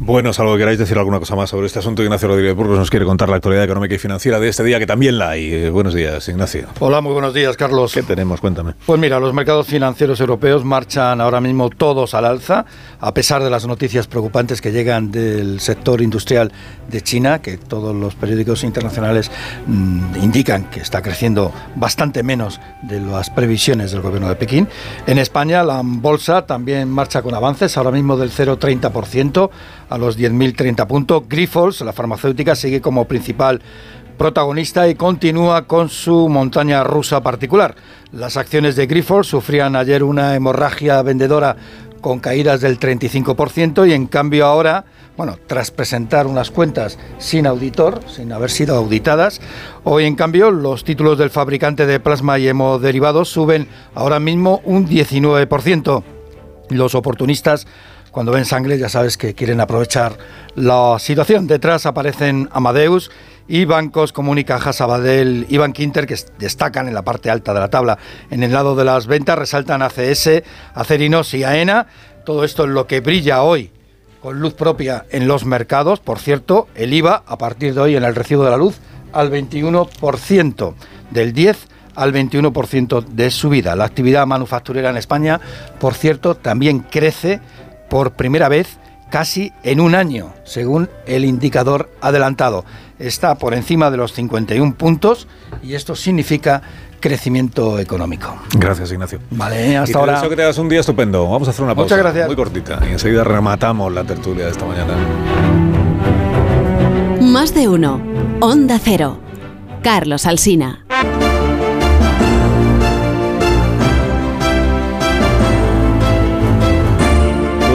[0.00, 2.88] Bueno, salvo que queráis decir alguna cosa más sobre este asunto, Ignacio Rodríguez Burgos nos
[2.88, 5.52] quiere contar la actualidad económica y financiera de este día, que también la hay.
[5.52, 6.68] Eh, buenos días, Ignacio.
[6.78, 7.92] Hola, muy buenos días, Carlos.
[7.94, 8.40] ¿Qué tenemos?
[8.40, 8.74] Cuéntame.
[8.86, 12.64] Pues mira, los mercados financieros europeos marchan ahora mismo todos al alza,
[13.00, 16.52] a pesar de las noticias preocupantes que llegan del sector industrial
[16.88, 19.32] de China, que todos los periódicos internacionales
[19.66, 24.68] mmm, indican que está creciendo bastante menos de las previsiones del gobierno de Pekín.
[25.08, 29.50] En España la bolsa también marcha con avances, ahora mismo del 0,30%
[29.88, 31.22] a los 10.030 puntos.
[31.28, 33.60] Grifols, la farmacéutica, sigue como principal
[34.18, 37.76] protagonista y continúa con su montaña rusa particular.
[38.12, 41.56] Las acciones de Grifols sufrían ayer una hemorragia vendedora
[42.00, 44.84] con caídas del 35% y en cambio ahora,
[45.16, 49.40] bueno, tras presentar unas cuentas sin auditor, sin haber sido auditadas,
[49.84, 54.88] hoy en cambio los títulos del fabricante de plasma y hemoderivados suben ahora mismo un
[54.88, 56.02] 19%.
[56.70, 57.66] Los oportunistas
[58.10, 60.16] cuando ven sangre ya sabes que quieren aprovechar
[60.54, 61.46] la situación.
[61.46, 63.10] Detrás aparecen Amadeus
[63.48, 67.70] y bancos como Unicaja, Sabadell y Bankinter que destacan en la parte alta de la
[67.70, 67.98] tabla.
[68.30, 70.42] En el lado de las ventas resaltan ACS,
[70.74, 71.86] Acerinos y AENA.
[72.24, 73.72] Todo esto es lo que brilla hoy
[74.22, 76.00] con luz propia en los mercados.
[76.00, 78.78] Por cierto, el IVA a partir de hoy en el recibo de la luz
[79.12, 80.74] al 21%,
[81.10, 83.74] del 10 al 21% de subida.
[83.74, 85.40] La actividad manufacturera en España,
[85.80, 87.40] por cierto, también crece
[87.88, 88.78] por primera vez
[89.10, 92.64] casi en un año, según el indicador adelantado.
[92.98, 95.28] Está por encima de los 51 puntos
[95.62, 96.62] y esto significa
[97.00, 98.36] crecimiento económico.
[98.54, 99.20] Gracias, Ignacio.
[99.30, 100.14] Vale, hasta y te ahora.
[100.14, 101.28] deseo que tengas un día estupendo.
[101.28, 101.94] Vamos a hacer una pausa.
[101.94, 102.26] Muchas gracias.
[102.26, 102.80] Muy cortita.
[102.88, 104.94] Y enseguida rematamos la tertulia de esta mañana.
[107.20, 108.00] Más de uno.
[108.40, 109.18] Onda Cero.
[109.82, 110.84] Carlos Alsina.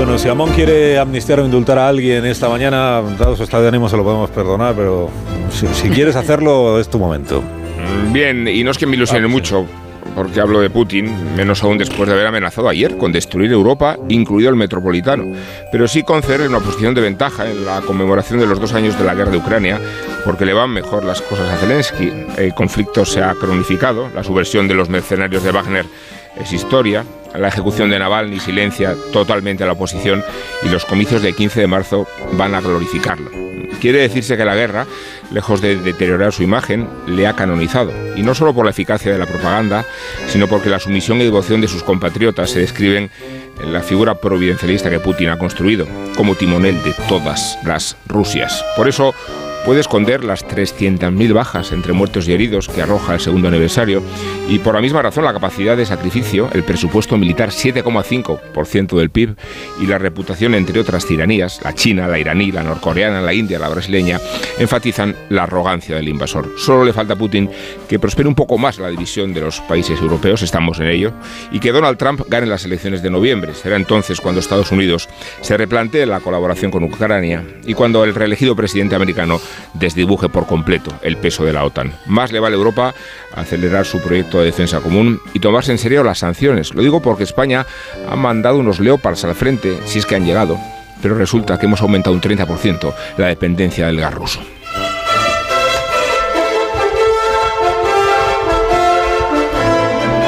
[0.04, 3.70] Bueno, si Amón quiere amnistiar o indultar a alguien esta mañana, dado su estado de
[3.70, 5.10] ánimo, se lo podemos perdonar, pero
[5.50, 7.42] si, si quieres hacerlo, es tu momento.
[7.42, 9.66] Mm, Bien, y no es que me ilusione mucho,
[10.14, 14.50] porque hablo de Putin, menos aún después de haber amenazado ayer con destruir Europa, incluido
[14.50, 15.24] el metropolitano,
[15.72, 19.06] pero sí concederle una posición de ventaja en la conmemoración de los dos años de
[19.06, 19.80] la guerra de Ucrania,
[20.26, 22.12] porque le van mejor las cosas a Zelensky.
[22.38, 25.86] El conflicto se ha cronificado, la subversión de los mercenarios de Wagner
[26.40, 27.06] es historia,
[27.36, 30.24] la ejecución de Navalny silencia totalmente a la oposición
[30.64, 33.32] y los comicios del 15 de marzo van a glorificarlo.
[33.82, 34.86] Quiere decirse que la guerra,
[35.32, 37.92] lejos de deteriorar su imagen, le ha canonizado.
[38.16, 39.86] Y no solo por la eficacia de la propaganda,
[40.28, 43.12] sino porque la sumisión y devoción de sus compatriotas se describen
[43.62, 45.86] en la figura providencialista que Putin ha construido,
[46.16, 48.64] como timonel de todas las Rusias.
[48.78, 49.14] Por eso,
[49.66, 54.04] puede esconder las 300.000 bajas entre muertos y heridos que arroja el segundo aniversario
[54.50, 59.36] y por la misma razón la capacidad de sacrificio, el presupuesto militar 7,5% del PIB
[59.82, 63.70] y la reputación entre otras tiranías, la china, la iraní, la norcoreana, la india, la
[63.70, 64.20] brasileña,
[64.60, 66.52] enfatizan la arrogancia del invasor.
[66.58, 67.50] Solo le falta a Putin
[67.88, 71.14] que prospere un poco más la división de los países europeos, estamos en ello,
[71.52, 73.54] y que Donald Trump gane las elecciones de noviembre.
[73.54, 75.08] Será entonces cuando Estados Unidos
[75.42, 79.40] se replantee la colaboración con Ucrania y cuando el reelegido presidente americano
[79.74, 81.94] desdibuje por completo el peso de la OTAN.
[82.06, 82.94] Más le vale a Europa
[83.36, 86.74] acelerar su proyecto de defensa común y tomarse en serio las sanciones.
[86.74, 87.66] Lo digo porque España
[88.10, 90.58] ha mandado unos leopards al frente, si es que han llegado,
[91.02, 94.40] pero resulta que hemos aumentado un 30% la dependencia del gas ruso.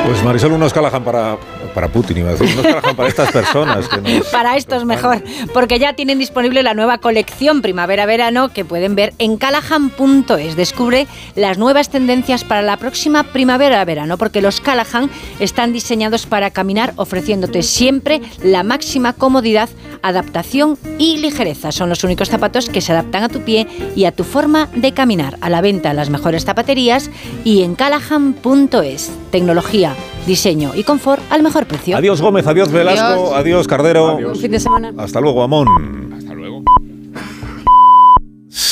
[0.06, 1.38] Pues Marisol, unos Callahan para,
[1.76, 3.88] para Putin, iba a decir, unos Callahan para estas personas.
[3.88, 5.22] Que nos- Para esto es mejor,
[5.54, 10.56] porque ya tienen disponible la nueva colección primavera-verano que pueden ver en callahan.es.
[10.56, 16.94] Descubre las nuevas tendencias para la próxima primavera-verano, porque los Callahan están diseñados para caminar
[16.96, 19.70] ofreciéndote siempre la máxima comodidad,
[20.02, 21.72] adaptación y ligereza.
[21.72, 24.94] Son los únicos zapatos que se adaptan a tu pie y a tu forma de
[24.94, 25.38] caminar.
[25.42, 27.10] A la venta en las mejores zapaterías
[27.44, 29.12] y en callahan.es.
[29.32, 29.94] Tecnología,
[30.26, 31.96] diseño y confort al mejor precio.
[31.98, 34.18] Adiós Gómez, adiós Velasco, adiós, Cardero.
[34.18, 34.94] Buen fin de semana.
[34.98, 36.14] Hasta luego, Amón.
[36.18, 36.64] Hasta luego.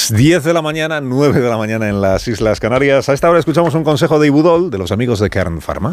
[0.09, 3.09] 10 de la mañana, 9 de la mañana en las Islas Canarias.
[3.09, 5.91] A esta hora escuchamos un consejo de Ibudol de los amigos de Kern Pharma.